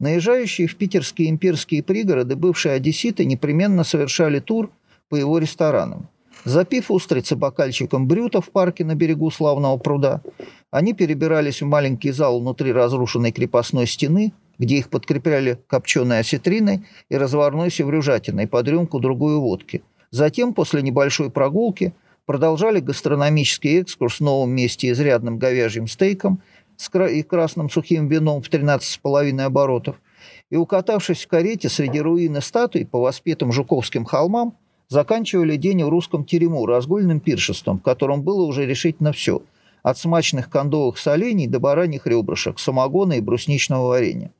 Наезжающие 0.00 0.66
в 0.66 0.76
питерские 0.76 1.30
имперские 1.30 1.82
пригороды 1.82 2.36
бывшие 2.36 2.74
одесситы 2.74 3.24
непременно 3.24 3.84
совершали 3.84 4.38
тур 4.38 4.70
по 5.08 5.16
его 5.16 5.38
ресторанам. 5.38 6.08
Запив 6.44 6.90
устрицы 6.90 7.34
бокальчиком 7.34 8.06
брюта 8.06 8.40
в 8.40 8.50
парке 8.50 8.84
на 8.84 8.94
берегу 8.94 9.30
славного 9.30 9.76
пруда, 9.76 10.22
они 10.70 10.92
перебирались 10.94 11.62
в 11.62 11.66
маленький 11.66 12.12
зал 12.12 12.40
внутри 12.40 12.72
разрушенной 12.72 13.32
крепостной 13.32 13.86
стены– 13.86 14.32
где 14.58 14.76
их 14.78 14.90
подкрепляли 14.90 15.58
копченой 15.66 16.20
осетриной 16.20 16.84
и 17.08 17.16
разварной 17.16 17.70
севрюжатиной 17.70 18.46
под 18.46 18.68
рюмку 18.68 18.98
другую 18.98 19.40
водки. 19.40 19.82
Затем, 20.10 20.54
после 20.54 20.82
небольшой 20.82 21.30
прогулки, 21.30 21.94
продолжали 22.26 22.80
гастрономический 22.80 23.80
экскурс 23.80 24.16
в 24.16 24.20
новом 24.20 24.50
месте 24.50 24.90
изрядным 24.90 25.38
говяжьим 25.38 25.86
стейком 25.86 26.42
и 27.10 27.22
красным 27.22 27.70
сухим 27.70 28.08
вином 28.08 28.42
в 28.42 28.48
13,5 28.48 29.40
оборотов, 29.42 29.96
и, 30.50 30.56
укатавшись 30.56 31.24
в 31.24 31.28
карете 31.28 31.68
среди 31.68 32.00
руины 32.00 32.40
статуй 32.40 32.86
по 32.86 33.00
воспетым 33.00 33.52
Жуковским 33.52 34.04
холмам, 34.04 34.56
заканчивали 34.88 35.56
день 35.56 35.84
в 35.84 35.88
русском 35.88 36.24
терему 36.24 36.64
разгульным 36.66 37.20
пиршеством, 37.20 37.78
в 37.78 37.82
котором 37.82 38.22
было 38.22 38.44
уже 38.44 38.66
решительно 38.66 39.12
все– 39.12 39.42
от 39.82 39.98
смачных 39.98 40.50
кондовых 40.50 40.98
солений 40.98 41.46
до 41.46 41.60
бараньих 41.60 42.06
ребрышек, 42.06 42.58
самогона 42.58 43.14
и 43.14 43.20
брусничного 43.20 43.88
варенья. 43.88 44.30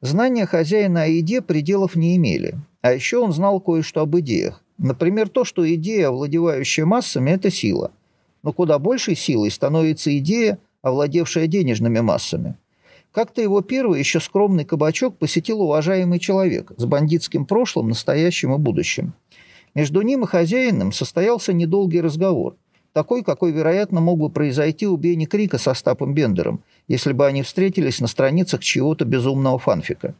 Знания 0.00 0.46
хозяина 0.46 1.04
о 1.04 1.06
еде 1.06 1.42
пределов 1.42 1.94
не 1.94 2.16
имели. 2.16 2.56
А 2.80 2.92
еще 2.92 3.18
он 3.18 3.32
знал 3.32 3.60
кое-что 3.60 4.00
об 4.00 4.18
идеях. 4.18 4.62
Например, 4.78 5.28
то, 5.28 5.44
что 5.44 5.72
идея, 5.74 6.08
овладевающая 6.08 6.84
массами, 6.84 7.30
это 7.30 7.50
сила. 7.50 7.92
Но 8.42 8.52
куда 8.52 8.78
большей 8.80 9.14
силой 9.14 9.50
становится 9.52 10.16
идея, 10.18 10.58
овладевшая 10.82 11.46
денежными 11.46 12.00
массами. 12.00 12.56
Как-то 13.12 13.40
его 13.40 13.60
первый, 13.60 13.98
еще 13.98 14.20
скромный 14.20 14.64
кабачок 14.64 15.18
посетил 15.18 15.60
уважаемый 15.60 16.18
человек 16.18 16.72
с 16.76 16.84
бандитским 16.84 17.46
прошлым, 17.46 17.88
настоящим 17.88 18.54
и 18.54 18.58
будущим. 18.58 19.14
Между 19.74 20.02
ним 20.02 20.24
и 20.24 20.26
хозяином 20.26 20.92
состоялся 20.92 21.52
недолгий 21.52 22.00
разговор– 22.00 22.56
такой, 22.92 23.24
какой, 23.24 23.52
вероятно, 23.52 24.00
мог 24.00 24.18
бы 24.18 24.28
произойти 24.28 24.86
у 24.86 24.96
Бенни 24.96 25.24
Крика 25.24 25.56
со 25.56 25.72
Стапом 25.72 26.12
Бендером, 26.12 26.62
если 26.88 27.12
бы 27.12 27.26
они 27.26 27.42
встретились 27.42 28.00
на 28.00 28.06
страницах 28.06 28.60
чего-то 28.60 29.06
безумного 29.06 29.58
фанфика. 29.58 30.14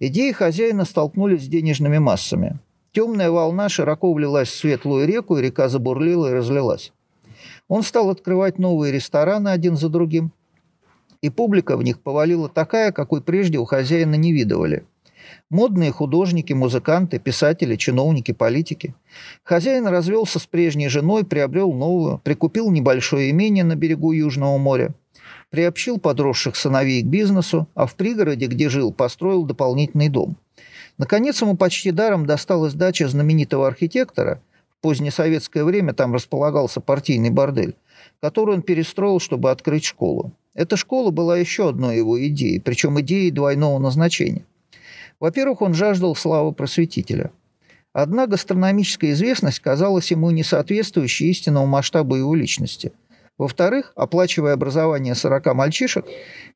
Идеи 0.00 0.32
хозяина 0.32 0.84
столкнулись 0.84 1.44
с 1.44 1.48
денежными 1.48 1.98
массами. 1.98 2.58
Темная 2.90 3.30
волна 3.30 3.68
широко 3.68 4.12
влилась 4.12 4.48
в 4.48 4.56
светлую 4.56 5.06
реку, 5.06 5.38
и 5.38 5.42
река 5.42 5.68
забурлила 5.68 6.28
и 6.28 6.32
разлилась. 6.32 6.92
Он 7.68 7.82
стал 7.82 8.10
открывать 8.10 8.58
новые 8.58 8.92
рестораны 8.92 9.50
один 9.50 9.76
за 9.76 9.88
другим, 9.88 10.32
и 11.20 11.30
публика 11.30 11.76
в 11.76 11.82
них 11.82 12.00
повалила 12.00 12.48
такая, 12.48 12.92
какой 12.92 13.20
прежде 13.22 13.58
у 13.58 13.64
хозяина 13.64 14.14
не 14.14 14.32
видывали. 14.32 14.84
Модные 15.50 15.92
художники, 15.92 16.52
музыканты, 16.54 17.18
писатели, 17.18 17.76
чиновники, 17.76 18.32
политики. 18.32 18.94
Хозяин 19.44 19.86
развелся 19.86 20.38
с 20.38 20.46
прежней 20.46 20.88
женой, 20.88 21.24
приобрел 21.24 21.72
новую, 21.72 22.18
прикупил 22.18 22.70
небольшое 22.70 23.30
имение 23.30 23.64
на 23.64 23.76
берегу 23.76 24.12
Южного 24.12 24.56
моря, 24.56 24.94
приобщил 25.50 25.98
подросших 25.98 26.56
сыновей 26.56 27.02
к 27.02 27.06
бизнесу, 27.06 27.66
а 27.74 27.86
в 27.86 27.94
пригороде, 27.94 28.46
где 28.46 28.68
жил, 28.68 28.92
построил 28.92 29.44
дополнительный 29.44 30.08
дом. 30.08 30.36
Наконец 30.96 31.40
ему 31.42 31.56
почти 31.56 31.90
даром 31.90 32.26
досталась 32.26 32.74
дача 32.74 33.08
знаменитого 33.08 33.66
архитектора, 33.66 34.40
позднесоветское 34.80 35.64
время 35.64 35.92
там 35.92 36.14
располагался 36.14 36.80
партийный 36.80 37.30
бордель, 37.30 37.76
который 38.20 38.56
он 38.56 38.62
перестроил, 38.62 39.20
чтобы 39.20 39.50
открыть 39.50 39.84
школу. 39.84 40.32
Эта 40.54 40.76
школа 40.76 41.10
была 41.10 41.36
еще 41.36 41.68
одной 41.68 41.96
его 41.96 42.24
идеей, 42.26 42.60
причем 42.60 43.00
идеей 43.00 43.30
двойного 43.30 43.78
назначения. 43.78 44.44
Во-первых, 45.20 45.62
он 45.62 45.74
жаждал 45.74 46.14
славы 46.14 46.52
просветителя. 46.52 47.30
Одна 47.92 48.26
гастрономическая 48.26 49.12
известность 49.12 49.60
казалась 49.60 50.10
ему 50.10 50.30
не 50.30 50.44
соответствующей 50.44 51.30
истинному 51.30 51.66
масштабу 51.66 52.16
его 52.16 52.34
личности. 52.34 52.92
Во-вторых, 53.38 53.92
оплачивая 53.94 54.54
образование 54.54 55.14
40 55.14 55.54
мальчишек, 55.54 56.04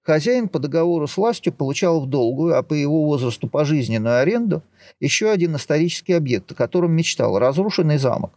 хозяин 0.02 0.48
по 0.48 0.58
договору 0.58 1.06
с 1.06 1.16
властью 1.16 1.52
получал 1.52 2.00
в 2.00 2.06
долгую, 2.08 2.58
а 2.58 2.64
по 2.64 2.74
его 2.74 3.04
возрасту 3.04 3.48
пожизненную 3.48 4.18
аренду, 4.18 4.64
еще 4.98 5.30
один 5.30 5.54
исторический 5.54 6.12
объект, 6.12 6.50
о 6.50 6.56
котором 6.56 6.92
мечтал– 6.92 7.38
разрушенный 7.38 7.98
замок. 7.98 8.32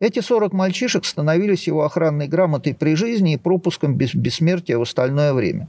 Эти 0.00 0.20
40 0.20 0.52
мальчишек 0.52 1.04
становились 1.04 1.68
его 1.68 1.84
охранной 1.84 2.26
грамотой 2.26 2.74
при 2.74 2.94
жизни 2.94 3.34
и 3.34 3.38
пропуском 3.38 3.96
без 3.96 4.12
бессмертия 4.12 4.76
в 4.76 4.82
остальное 4.82 5.32
время. 5.32 5.68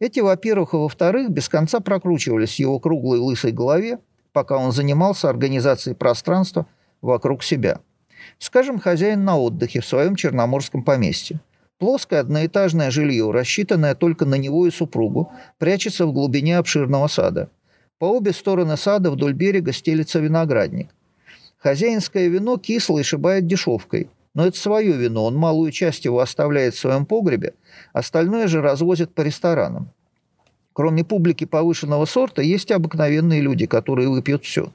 Эти, 0.00 0.18
во-первых, 0.20 0.74
и 0.74 0.76
во-вторых, 0.76 1.30
без 1.30 1.48
конца 1.48 1.78
прокручивались 1.78 2.56
в 2.56 2.58
его 2.58 2.80
круглой 2.80 3.20
лысой 3.20 3.52
голове, 3.52 4.00
пока 4.32 4.56
он 4.56 4.72
занимался 4.72 5.28
организацией 5.28 5.94
пространства 5.94 6.66
вокруг 7.00 7.44
себя. 7.44 7.80
Скажем, 8.38 8.78
хозяин 8.78 9.24
на 9.24 9.38
отдыхе 9.38 9.80
в 9.80 9.86
своем 9.86 10.16
черноморском 10.16 10.82
поместье. 10.82 11.40
Плоское 11.78 12.20
одноэтажное 12.20 12.90
жилье, 12.90 13.30
рассчитанное 13.30 13.94
только 13.94 14.24
на 14.24 14.36
него 14.36 14.66
и 14.66 14.70
супругу, 14.70 15.32
прячется 15.58 16.06
в 16.06 16.12
глубине 16.12 16.58
обширного 16.58 17.08
сада. 17.08 17.48
По 17.98 18.06
обе 18.06 18.32
стороны 18.32 18.76
сада 18.76 19.10
вдоль 19.10 19.32
берега 19.32 19.72
стелится 19.72 20.20
виноградник– 20.20 20.90
Хозяинское 21.64 22.28
вино 22.28 22.58
кисло 22.58 22.98
и 22.98 23.02
шибает 23.02 23.46
дешевкой. 23.46 24.10
Но 24.34 24.46
это 24.46 24.58
свое 24.58 24.92
вино, 24.92 25.24
он 25.24 25.34
малую 25.34 25.70
часть 25.72 26.04
его 26.04 26.20
оставляет 26.20 26.74
в 26.74 26.78
своем 26.78 27.06
погребе, 27.06 27.54
остальное 27.94 28.48
же 28.48 28.60
развозит 28.60 29.14
по 29.14 29.22
ресторанам. 29.22 29.88
Кроме 30.74 31.04
публики 31.04 31.44
повышенного 31.44 32.04
сорта, 32.04 32.42
есть 32.42 32.70
обыкновенные 32.70 33.40
люди, 33.40 33.64
которые 33.64 34.10
выпьют 34.10 34.44
все. 34.44 34.72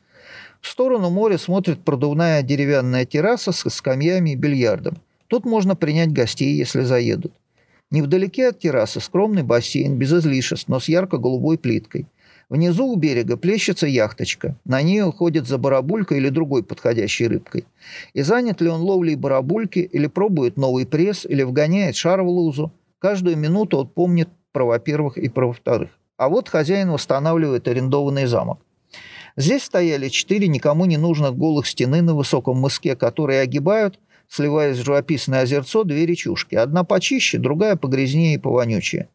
В 0.61 0.67
сторону 0.67 1.09
моря 1.09 1.37
смотрит 1.37 1.79
продувная 1.79 2.41
деревянная 2.41 3.05
терраса 3.05 3.51
с 3.51 3.69
скамьями 3.69 4.31
и 4.31 4.35
бильярдом. 4.35 4.97
Тут 5.27 5.45
можно 5.45 5.75
принять 5.75 6.11
гостей, 6.11 6.55
если 6.55 6.81
заедут. 6.81 7.33
Невдалеке 7.91 8.49
от 8.49 8.59
террасы 8.59 8.99
скромный 8.99 9.43
бассейн, 9.43 9.97
без 9.97 10.13
излишеств, 10.13 10.67
но 10.67 10.79
с 10.79 10.87
ярко-голубой 10.87 11.57
плиткой– 11.57 12.07
Внизу 12.49 12.87
у 12.87 12.95
берега 12.95 13.37
плещется 13.37 13.85
яхточка. 13.85 14.55
На 14.65 14.81
ней 14.81 15.03
уходит 15.03 15.47
за 15.47 15.59
барабулькой 15.59 16.17
или 16.17 16.29
другой 16.29 16.63
подходящей 16.63 17.27
рыбкой. 17.27 17.65
И 18.13 18.23
занят 18.23 18.59
ли 18.59 18.69
он 18.69 18.81
ловлей 18.81 19.15
барабульки, 19.15 19.79
или 19.79 20.07
пробует 20.07 20.57
новый 20.57 20.87
пресс, 20.87 21.25
или 21.25 21.43
вгоняет 21.43 21.95
шар 21.95 22.23
в 22.23 22.27
лузу. 22.27 22.71
Каждую 22.97 23.37
минуту 23.37 23.77
он 23.77 23.87
помнит 23.87 24.29
про 24.51 24.65
во-первых 24.65 25.19
и 25.19 25.29
про 25.29 25.47
во-вторых. 25.47 25.91
А 26.17 26.27
вот 26.27 26.49
хозяин 26.49 26.89
восстанавливает 26.89 27.67
арендованный 27.67 28.25
замок. 28.25 28.59
Здесь 29.35 29.63
стояли 29.63 30.09
четыре 30.09 30.47
никому 30.47 30.85
не 30.85 30.97
нужных 30.97 31.35
голых 31.35 31.67
стены 31.67 32.01
на 32.01 32.15
высоком 32.15 32.57
мыске, 32.57 32.95
которые 32.95 33.41
огибают, 33.41 33.99
сливаясь 34.27 34.77
в 34.77 34.85
живописное 34.85 35.41
озерцо, 35.41 35.83
две 35.83 36.05
речушки. 36.05 36.55
Одна 36.55 36.83
почище, 36.83 37.37
другая 37.37 37.75
погрязнее 37.75 38.35
и 38.35 38.39
повонючее. 38.39 39.09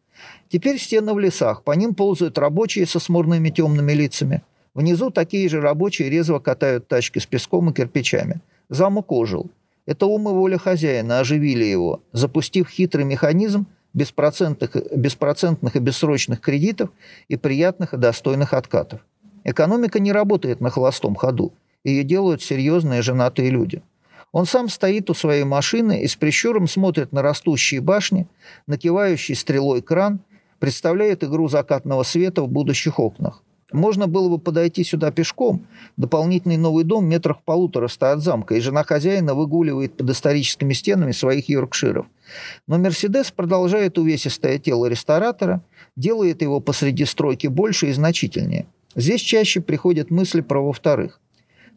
Теперь 0.49 0.79
стены 0.79 1.13
в 1.15 1.19
лесах, 1.19 1.63
по 1.63 1.73
ним 1.73 1.95
ползают 1.95 2.39
рабочие 2.39 2.87
со 2.87 3.01
смурными 3.01 3.51
темными 3.51 3.93
лицами. 3.93 4.43
Внизу 4.75 5.11
такие 5.11 5.49
же 5.49 5.61
рабочие 5.61 6.11
резво 6.11 6.39
катают 6.39 6.89
тачки 6.89 7.19
с 7.19 7.27
песком 7.27 7.71
и 7.71 7.73
кирпичами. 7.73 8.41
Замок 8.69 9.13
ожил. 9.13 9.51
Это 9.87 10.07
ум 10.07 10.29
и 10.29 10.33
воля 10.33 10.59
хозяина 10.59 11.21
оживили 11.21 11.65
его, 11.65 12.03
запустив 12.13 12.69
хитрый 12.69 13.05
механизм 13.05 13.67
беспроцентных, 13.93 14.77
беспроцентных 14.97 15.77
и 15.77 15.79
бессрочных 15.79 16.41
кредитов 16.41 16.91
и 17.29 17.37
приятных 17.37 17.95
и 17.95 17.97
достойных 17.97 18.53
откатов. 18.53 19.01
Экономика 19.45 20.01
не 20.01 20.11
работает 20.11 20.61
на 20.61 20.71
холостом 20.71 21.15
ходу. 21.15 21.53
Ее 21.85 22.03
делают 22.03 22.43
серьезные 22.43 23.03
женатые 23.03 23.51
люди. 23.51 23.83
Он 24.33 24.47
сам 24.47 24.69
стоит 24.69 25.11
у 25.11 25.15
своей 25.15 25.45
машины 25.45 26.03
и 26.03 26.09
с 26.09 26.17
прищуром 26.17 26.67
смотрит 26.67 27.13
на 27.13 27.23
растущие 27.23 27.81
башни, 27.81 28.27
на 28.67 28.79
кивающий 28.79 29.37
стрелой 29.37 29.81
кран, 29.81 30.21
представляет 30.59 31.23
игру 31.23 31.49
закатного 31.49 32.03
света 32.03 32.43
в 32.43 32.49
будущих 32.49 32.99
окнах. 32.99 33.43
Можно 33.71 34.07
было 34.07 34.29
бы 34.29 34.39
подойти 34.39 34.85
сюда 34.85 35.11
пешком. 35.11 35.67
Дополнительный 35.97 36.57
новый 36.57 36.85
дом 36.85 37.07
метрах 37.07 37.41
в 37.41 37.43
полутораста 37.43 38.13
от 38.13 38.21
замка, 38.21 38.55
и 38.55 38.61
жена 38.61 38.85
хозяина 38.85 39.35
выгуливает 39.35 39.97
под 39.97 40.11
историческими 40.11 40.73
стенами 40.73 41.13
своих 41.13 41.49
йоркширов. 41.49 42.07
Но 42.67 42.79
«Мерседес» 42.79 43.31
продолжает 43.31 43.99
увесистое 43.99 44.59
тело 44.59 44.87
ресторатора, 44.87 45.61
делает 45.97 46.41
его 46.41 46.61
посреди 46.61 47.05
стройки 47.05 47.49
больше 47.49 47.89
и 47.89 47.93
значительнее. 47.93 48.67
Здесь 48.95 49.21
чаще 49.21 49.61
приходят 49.61 50.11
мысли 50.11 50.41
про 50.41 50.65
во-вторых 50.65 51.21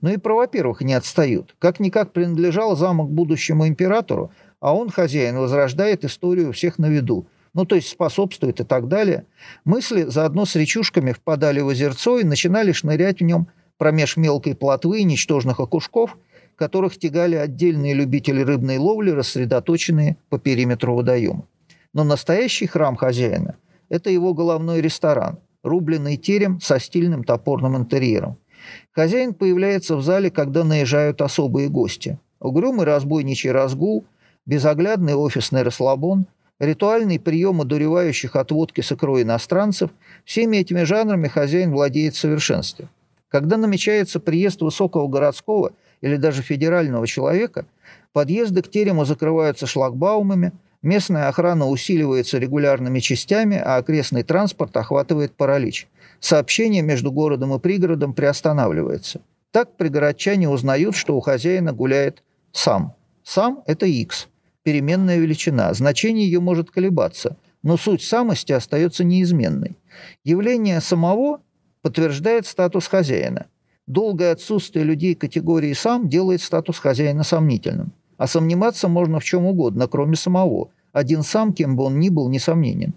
но 0.01 0.12
и 0.12 0.17
про 0.17 0.36
во-первых 0.36 0.82
не 0.82 0.93
отстают. 0.93 1.56
Как-никак 1.60 2.13
принадлежал 2.13 2.75
замок 2.75 3.10
будущему 3.10 3.67
императору, 3.67 4.32
а 4.60 4.75
он, 4.75 4.89
хозяин, 4.89 5.38
возрождает 5.38 6.06
историю 6.06 6.53
всех 6.53 6.77
на 6.77 6.88
виду. 6.88 7.27
Ну, 7.53 7.65
то 7.65 7.75
есть 7.75 7.89
способствует 7.89 8.60
и 8.60 8.63
так 8.63 8.88
далее. 8.88 9.25
Мысли 9.65 10.03
заодно 10.03 10.45
с 10.45 10.56
речушками 10.56 11.12
впадали 11.12 11.60
в 11.60 11.69
озерцо 11.69 12.19
и 12.19 12.23
начинали 12.23 12.71
шнырять 12.71 13.19
в 13.19 13.23
нем 13.23 13.47
промеж 13.77 14.17
мелкой 14.17 14.56
плотвы 14.56 14.99
и 14.99 15.03
ничтожных 15.03 15.60
окушков, 15.60 16.17
которых 16.56 16.97
тягали 16.97 17.36
отдельные 17.36 17.93
любители 17.93 18.41
рыбной 18.41 18.77
ловли, 18.77 19.12
рассредоточенные 19.12 20.17
по 20.30 20.39
периметру 20.39 20.95
водоема. 20.95 21.47
Но 21.93 22.03
настоящий 22.03 22.67
храм 22.67 22.95
хозяина– 22.95 23.56
это 23.89 24.10
его 24.10 24.34
головной 24.34 24.82
ресторан, 24.82 25.39
рубленый 25.63 26.17
терем 26.17 26.60
со 26.60 26.80
стильным 26.80 27.24
топорным 27.24 27.78
интерьером– 27.78 28.38
Хозяин 28.91 29.34
появляется 29.34 29.96
в 29.96 30.02
зале, 30.02 30.30
когда 30.30 30.63
наезжают 30.63 31.22
особые 31.22 31.70
гости. 31.70 32.20
Угрюмый 32.39 32.86
разбойничий 32.86 33.52
разгул, 33.52 34.06
безоглядный 34.46 35.15
офисный 35.15 35.63
расслабон, 35.63 36.28
ритуальный 36.60 37.20
прием 37.20 37.62
одуревающих 37.62 38.36
от 38.36 38.52
водки 38.52 38.82
с 38.82 38.91
икрой 38.91 39.24
иностранцев– 39.24 39.91
всеми 40.26 40.58
этими 40.58 40.84
жанрами 40.84 41.28
хозяин 41.28 41.72
владеет 41.72 42.15
в 42.15 42.20
совершенстве. 42.20 42.89
Когда 43.30 43.58
намечается 43.58 44.20
приезд 44.20 44.62
высокого 44.62 45.08
городского 45.08 45.74
или 46.02 46.15
даже 46.15 46.41
федерального 46.41 47.06
человека, 47.08 47.65
подъезды 48.13 48.62
к 48.62 48.70
терему 48.70 49.06
закрываются 49.06 49.67
шлагбаумами– 49.67 50.54
Местная 50.88 51.28
охрана 51.28 51.67
усиливается 51.67 52.38
регулярными 52.38 53.02
частями, 53.02 53.58
а 53.58 53.76
окрестный 53.76 54.23
транспорт 54.23 54.78
охватывает 54.78 55.36
паралич. 55.36 55.86
Сообщение 56.21 56.82
между 56.82 57.12
городом 57.12 57.54
и 57.54 57.60
пригородом 57.60 58.13
приостанавливается. 58.13 59.19
Так 59.52 59.76
пригородчане 59.76 60.47
узнают, 60.47 60.95
что 60.95 61.17
у 61.17 61.19
хозяина 61.19 61.73
гуляет 61.73 62.23
сам. 62.54 62.95
Сам– 63.21 63.63
это 63.67 63.86
x, 63.86 64.30
переменная 64.63 65.17
величина, 65.17 65.73
значение 65.73 66.26
ее 66.26 66.39
может 66.39 66.71
колебаться, 66.71 67.36
но 67.63 67.76
суть 67.76 68.02
самости 68.02 68.54
остается 68.54 69.04
неизменной. 69.04 69.76
Явление 70.23 70.80
самого 70.80 71.41
подтверждает 71.82 72.47
статус 72.47 72.88
хозяина. 72.88 73.47
Долгое 73.88 74.32
отсутствие 74.32 74.86
людей 74.86 75.15
категории 75.15 75.73
«сам» 75.73 76.08
делает 76.08 76.41
статус 76.41 76.80
хозяина 76.80 77.23
сомнительным. 77.23 77.91
А 78.15 78.26
сомневаться 78.26 78.88
можно 78.88 79.19
в 79.19 79.26
чем 79.26 79.45
угодно, 79.45 79.88
кроме 79.89 80.15
самого, 80.15 80.69
один 80.97 81.23
сам, 81.23 81.53
кем 81.53 81.75
бы 81.75 81.83
он 81.83 81.99
ни 81.99 82.10
был, 82.10 82.29
несомненен. 82.29 82.93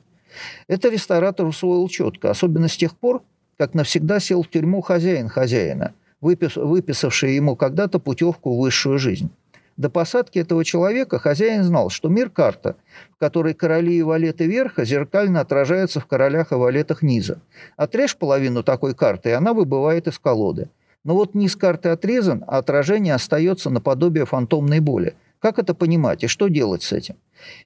Это 0.69 0.89
ресторатор 0.89 1.47
усвоил 1.47 1.89
четко, 1.89 2.31
особенно 2.31 2.69
с 2.69 2.77
тех 2.77 2.97
пор, 2.97 3.23
как 3.59 3.75
навсегда 3.75 4.21
сел 4.21 4.43
в 4.43 4.51
тюрьму 4.51 4.81
хозяин 4.81 5.29
хозяина, 5.29 5.95
выпис, 6.21 6.57
выписавший 6.57 7.35
ему 7.35 7.57
когда-то 7.57 7.99
путевку 7.99 8.55
в 8.55 8.61
высшую 8.61 8.99
жизнь. 8.99 9.31
До 9.77 9.89
посадки 9.89 10.39
этого 10.39 10.63
человека 10.65 11.19
хозяин 11.19 11.63
знал, 11.65 11.89
что 11.89 12.09
мир– 12.09 12.29
карта, 12.31 12.77
в 13.15 13.19
которой 13.19 13.55
короли 13.55 13.95
и 13.95 14.03
валеты 14.03 14.47
верха 14.47 14.85
зеркально 14.85 15.41
отражаются 15.41 16.01
в 16.01 16.07
королях 16.07 16.53
и 16.53 16.55
валетах 16.55 17.03
низа. 17.03 17.41
Отрежь 17.77 18.17
половину 18.17 18.63
такой 18.63 18.95
карты, 18.95 19.31
и 19.31 19.33
она 19.33 19.55
выбывает 19.55 20.07
из 20.07 20.19
колоды. 20.19 20.69
Но 21.03 21.15
вот 21.15 21.35
низ 21.35 21.57
карты 21.57 21.89
отрезан, 21.89 22.45
а 22.47 22.59
отражение 22.59 23.15
остается 23.15 23.71
наподобие 23.71 24.27
фантомной 24.27 24.81
боли. 24.81 25.15
Как 25.41 25.59
это 25.59 25.75
понимать 25.75 26.23
и 26.23 26.27
что 26.27 26.49
делать 26.49 26.83
с 26.83 26.93
этим? 26.93 27.17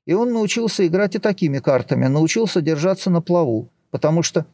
И 0.07 0.15
он 0.15 0.33
научился 0.33 0.87
играть 0.87 1.17
и 1.17 1.19
такими 1.19 1.59
картами, 1.59 2.07
научился 2.07 2.61
держаться 2.61 3.11
на 3.11 3.21
плаву, 3.21 3.69
потому 3.91 4.23
что 4.23 4.47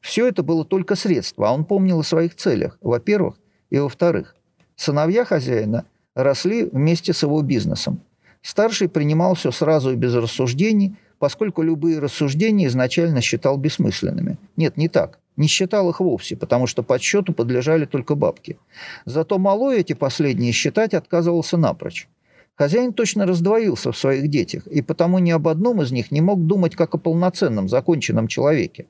все 0.00 0.28
это 0.28 0.42
было 0.42 0.64
только 0.64 0.94
средство, 0.94 1.48
а 1.48 1.52
он 1.52 1.64
помнил 1.64 2.00
о 2.00 2.04
своих 2.04 2.36
целях, 2.36 2.78
во-первых, 2.82 3.36
и 3.70 3.78
во-вторых. 3.78 4.36
Сыновья 4.76 5.24
хозяина 5.24 5.86
росли 6.14 6.64
вместе 6.64 7.14
с 7.14 7.22
его 7.22 7.40
бизнесом. 7.40 8.02
Старший 8.42 8.88
принимал 8.88 9.34
все 9.34 9.50
сразу 9.50 9.92
и 9.92 9.96
без 9.96 10.14
рассуждений, 10.14 10.96
поскольку 11.18 11.62
любые 11.62 11.98
рассуждения 11.98 12.66
изначально 12.66 13.22
считал 13.22 13.56
бессмысленными. 13.56 14.36
Нет, 14.56 14.76
не 14.76 14.88
так. 14.88 15.18
Не 15.36 15.48
считал 15.48 15.90
их 15.90 16.00
вовсе, 16.00 16.36
потому 16.36 16.66
что 16.66 16.82
подсчету 16.82 17.32
подлежали 17.32 17.86
только 17.86 18.14
бабки. 18.14 18.58
Зато 19.06 19.38
малой 19.38 19.80
эти 19.80 19.94
последние 19.94 20.52
считать 20.52 20.94
отказывался 20.94 21.56
напрочь. 21.56 22.08
Хозяин 22.56 22.94
точно 22.94 23.26
раздвоился 23.26 23.92
в 23.92 23.98
своих 23.98 24.28
детях, 24.28 24.66
и 24.66 24.80
потому 24.80 25.18
ни 25.18 25.30
об 25.30 25.46
одном 25.46 25.82
из 25.82 25.92
них 25.92 26.10
не 26.10 26.22
мог 26.22 26.46
думать 26.46 26.74
как 26.74 26.94
о 26.94 26.98
полноценном, 26.98 27.68
законченном 27.68 28.28
человеке. 28.28 28.86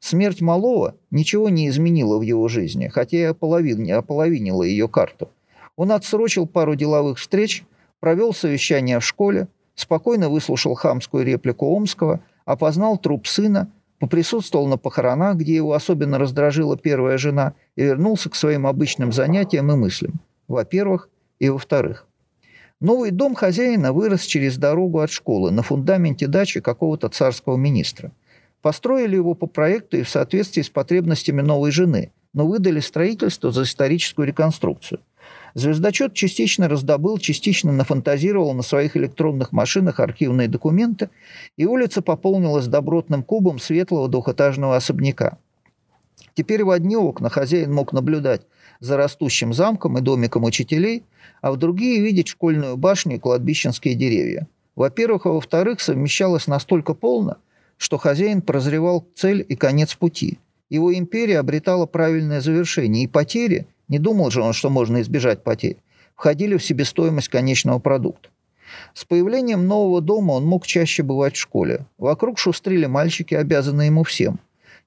Смерть 0.00 0.40
малого 0.40 0.96
ничего 1.12 1.48
не 1.48 1.68
изменила 1.68 2.18
в 2.18 2.22
его 2.22 2.48
жизни, 2.48 2.88
хотя 2.88 3.16
и 3.16 3.22
ополовин, 3.22 3.90
ополовинила 3.92 4.64
ее 4.64 4.88
карту. 4.88 5.30
Он 5.76 5.92
отсрочил 5.92 6.46
пару 6.46 6.74
деловых 6.74 7.18
встреч, 7.18 7.64
провел 8.00 8.34
совещание 8.34 8.98
в 8.98 9.04
школе, 9.04 9.46
спокойно 9.76 10.28
выслушал 10.28 10.74
хамскую 10.74 11.24
реплику 11.24 11.66
Омского, 11.66 12.20
опознал 12.44 12.98
труп 12.98 13.28
сына, 13.28 13.70
поприсутствовал 14.00 14.66
на 14.66 14.76
похоронах, 14.76 15.36
где 15.36 15.54
его 15.54 15.72
особенно 15.72 16.18
раздражила 16.18 16.76
первая 16.76 17.16
жена, 17.16 17.54
и 17.76 17.82
вернулся 17.82 18.28
к 18.28 18.34
своим 18.34 18.66
обычным 18.66 19.12
занятиям 19.12 19.70
и 19.70 19.76
мыслям. 19.76 20.20
Во-первых, 20.48 21.08
и 21.38 21.48
во-вторых. 21.48 22.06
Новый 22.84 23.12
дом 23.12 23.34
хозяина 23.34 23.94
вырос 23.94 24.26
через 24.26 24.58
дорогу 24.58 25.00
от 25.00 25.10
школы 25.10 25.50
на 25.50 25.62
фундаменте 25.62 26.26
дачи 26.26 26.60
какого-то 26.60 27.08
царского 27.08 27.56
министра. 27.56 28.12
Построили 28.60 29.16
его 29.16 29.32
по 29.32 29.46
проекту 29.46 29.96
и 29.96 30.02
в 30.02 30.08
соответствии 30.10 30.60
с 30.60 30.68
потребностями 30.68 31.40
новой 31.40 31.70
жены, 31.70 32.12
но 32.34 32.46
выдали 32.46 32.80
строительство 32.80 33.50
за 33.50 33.62
историческую 33.62 34.28
реконструкцию– 34.28 35.00
Звездочет 35.54 36.14
частично 36.14 36.68
раздобыл, 36.68 37.16
частично 37.18 37.72
нафантазировал 37.72 38.52
на 38.54 38.62
своих 38.62 38.96
электронных 38.96 39.52
машинах 39.52 40.00
архивные 40.00 40.48
документы, 40.48 41.10
и 41.56 41.64
улица 41.64 42.02
пополнилась 42.02 42.66
добротным 42.66 43.22
кубом 43.22 43.60
светлого 43.60 44.08
двухэтажного 44.08 44.74
особняка. 44.76 45.38
Теперь 46.34 46.64
в 46.64 46.70
одни 46.70 46.96
окна 46.96 47.30
хозяин 47.30 47.72
мог 47.72 47.92
наблюдать 47.92 48.42
за 48.80 48.96
растущим 48.96 49.52
замком 49.52 49.98
и 49.98 50.00
домиком 50.00 50.44
учителей, 50.44 51.04
а 51.40 51.52
в 51.52 51.56
другие 51.56 52.00
видеть 52.00 52.28
школьную 52.28 52.76
башню 52.76 53.16
и 53.16 53.18
кладбищенские 53.18 53.94
деревья. 53.94 54.46
Во-первых, 54.76 55.26
а 55.26 55.30
во-вторых, 55.30 55.80
совмещалось 55.80 56.46
настолько 56.46 56.94
полно, 56.94 57.36
что 57.76 57.98
хозяин 57.98 58.42
прозревал 58.42 59.06
цель 59.14 59.44
и 59.48 59.56
конец 59.56 59.94
пути. 59.94 60.38
Его 60.70 60.94
империя 60.94 61.38
обретала 61.38 61.86
правильное 61.86 62.40
завершение, 62.40 63.04
и 63.04 63.08
потери– 63.08 63.66
не 63.88 63.98
думал 63.98 64.30
же 64.30 64.42
он, 64.42 64.52
что 64.52 64.70
можно 64.70 65.00
избежать 65.00 65.42
потерь. 65.42 65.76
Входили 66.14 66.56
в 66.56 66.64
себестоимость 66.64 67.28
конечного 67.28 67.78
продукта. 67.78 68.28
С 68.94 69.04
появлением 69.04 69.66
нового 69.66 70.00
дома 70.00 70.32
он 70.32 70.44
мог 70.46 70.66
чаще 70.66 71.02
бывать 71.02 71.36
в 71.36 71.40
школе. 71.40 71.86
Вокруг 71.98 72.38
шустрили 72.38 72.86
мальчики, 72.86 73.34
обязанные 73.34 73.86
ему 73.86 74.04
всем. 74.04 74.40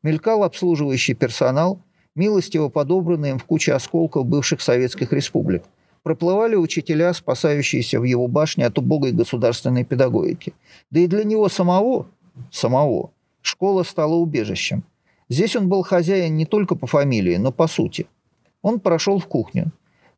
Мелькал 0.03 0.43
обслуживающий 0.43 1.13
персонал, 1.13 1.81
милостиво 2.17 2.69
подобранный 2.69 3.31
им 3.31 3.39
в 3.39 3.45
куче 3.45 3.73
осколков 3.73 4.25
бывших 4.25 4.61
советских 4.61 5.13
республик. 5.13 5.63
Проплывали 6.03 6.55
учителя, 6.55 7.13
спасающиеся 7.13 7.99
в 7.99 8.03
его 8.03 8.27
башне 8.27 8.65
от 8.65 8.77
убогой 8.77 9.11
государственной 9.11 9.83
педагогики. 9.83 10.53
Да 10.91 10.99
и 10.99 11.07
для 11.07 11.23
него 11.23 11.49
самого, 11.49 12.07
самого, 12.51 13.11
школа 13.41 13.83
стала 13.83 14.15
убежищем. 14.15 14.83
Здесь 15.29 15.55
он 15.55 15.67
был 15.67 15.83
хозяин 15.83 16.35
не 16.35 16.45
только 16.45 16.75
по 16.75 16.87
фамилии, 16.87 17.37
но 17.37 17.51
по 17.51 17.67
сути– 17.67 18.07
он 18.61 18.79
прошел 18.79 19.19
в 19.19 19.27
кухню. 19.27 19.71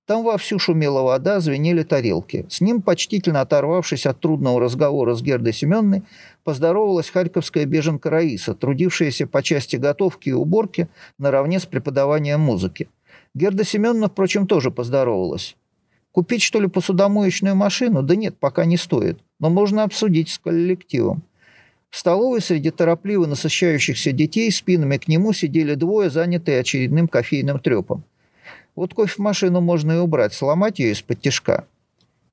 Там 0.09 0.23
вовсю 0.23 0.57
шумела 0.57 1.03
вода, 1.03 1.39
звенели 1.39 1.83
тарелки. 1.83 2.47
С 2.49 2.61
ним, 2.61 2.81
почтительно 2.81 3.41
оторвавшись 3.41 4.07
от 4.07 4.19
трудного 4.19 4.59
разговора 4.59 5.13
с 5.13 5.21
Гердой 5.21 5.53
Семенной, 5.53 6.01
поздоровалась 6.43 7.11
харьковская 7.11 7.65
беженка 7.65 8.09
Раиса, 8.09 8.55
трудившаяся 8.55 9.27
по 9.27 9.43
части 9.43 9.75
готовки 9.75 10.29
и 10.29 10.33
уборки 10.33 10.87
наравне 11.19 11.59
с 11.59 11.67
преподаванием 11.67 12.39
музыки. 12.39 12.89
Герда 13.35 13.63
Семеновна, 13.63 14.07
впрочем, 14.07 14.47
тоже 14.47 14.71
поздоровалась. 14.71 15.55
Купить, 16.11 16.41
что 16.41 16.59
ли, 16.59 16.67
посудомоечную 16.67 17.55
машину? 17.55 18.01
Да 18.01 18.15
нет, 18.15 18.35
пока 18.39 18.65
не 18.65 18.77
стоит. 18.77 19.19
Но 19.39 19.51
можно 19.51 19.83
обсудить 19.83 20.29
с 20.29 20.39
коллективом. 20.39 21.21
В 21.91 21.97
столовой 21.99 22.41
среди 22.41 22.71
торопливо 22.71 23.27
насыщающихся 23.27 24.11
детей 24.11 24.51
спинами 24.51 24.97
к 24.97 25.07
нему 25.07 25.33
сидели 25.33 25.75
двое, 25.75 26.09
занятые 26.09 26.61
очередным 26.61 27.07
кофейным 27.07 27.59
трепом. 27.59 28.03
Вот 28.79 28.93
кофемашину 28.93 29.59
можно 29.59 29.91
и 29.91 29.97
убрать, 29.97 30.33
сломать 30.33 30.79
ее 30.79 30.93
из-под 30.93 31.19
тяжка. 31.19 31.65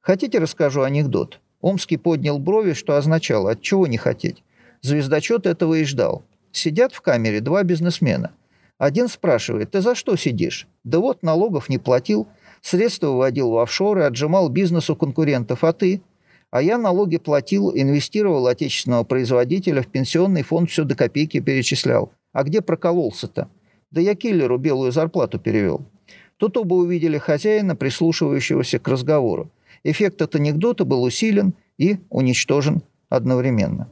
Хотите, 0.01 0.39
расскажу 0.39 0.83
анекдот? 0.83 1.41
Омский 1.61 1.97
поднял 1.97 2.39
брови, 2.39 2.73
что 2.73 2.97
означало 2.97 3.51
«от 3.51 3.63
чего 3.63 3.89
не 3.89 3.97
хотеть?». 3.97 4.45
Звездочет 4.81 5.45
этого 5.45 5.75
и 5.75 5.83
ждал. 5.83 6.23
Сидят 6.53 6.93
в 6.93 7.01
камере 7.01 7.41
два 7.41 7.65
бизнесмена. 7.65 8.31
Один 8.79 9.09
спрашивает, 9.09 9.73
ты 9.73 9.81
за 9.81 9.97
что 9.97 10.15
сидишь? 10.15 10.69
Да 10.85 11.01
вот, 11.01 11.25
налогов 11.25 11.69
не 11.69 11.79
платил, 11.79 12.29
средства 12.63 13.09
выводил 13.09 13.51
в 13.51 13.59
офшоры, 13.59 14.05
отжимал 14.05 14.49
бизнес 14.49 14.89
у 14.89 14.95
конкурентов, 14.95 15.65
а 15.65 15.73
ты? 15.73 16.01
А 16.53 16.63
я 16.63 16.79
налоги 16.79 17.17
платил, 17.17 17.73
инвестировал 17.75 18.47
отечественного 18.47 19.03
производителя, 19.03 19.83
в 19.83 19.89
пенсионный 19.89 20.45
фонд 20.45 20.71
все 20.71 20.85
до 20.85 20.95
копейки 20.95 21.41
перечислял. 21.41 22.13
А 22.33 22.45
где 22.45 22.61
прокололся-то? 22.63 23.49
Да 23.91 24.01
я 24.01 24.15
киллеру 24.15 24.59
белую 24.59 24.93
зарплату 24.93 25.41
перевел. 25.41 25.85
Тут 26.39 26.57
оба 26.57 26.75
увидели 26.75 27.19
хозяина, 27.19 27.77
прислушивающегося 27.77 28.79
к 28.79 28.89
разговору. 28.89 29.51
Эффект 29.85 30.21
от 30.23 30.35
анекдота 30.35 30.85
был 30.85 31.03
усилен 31.03 31.55
и 31.79 31.99
уничтожен 32.11 32.83
одновременно. 33.09 33.89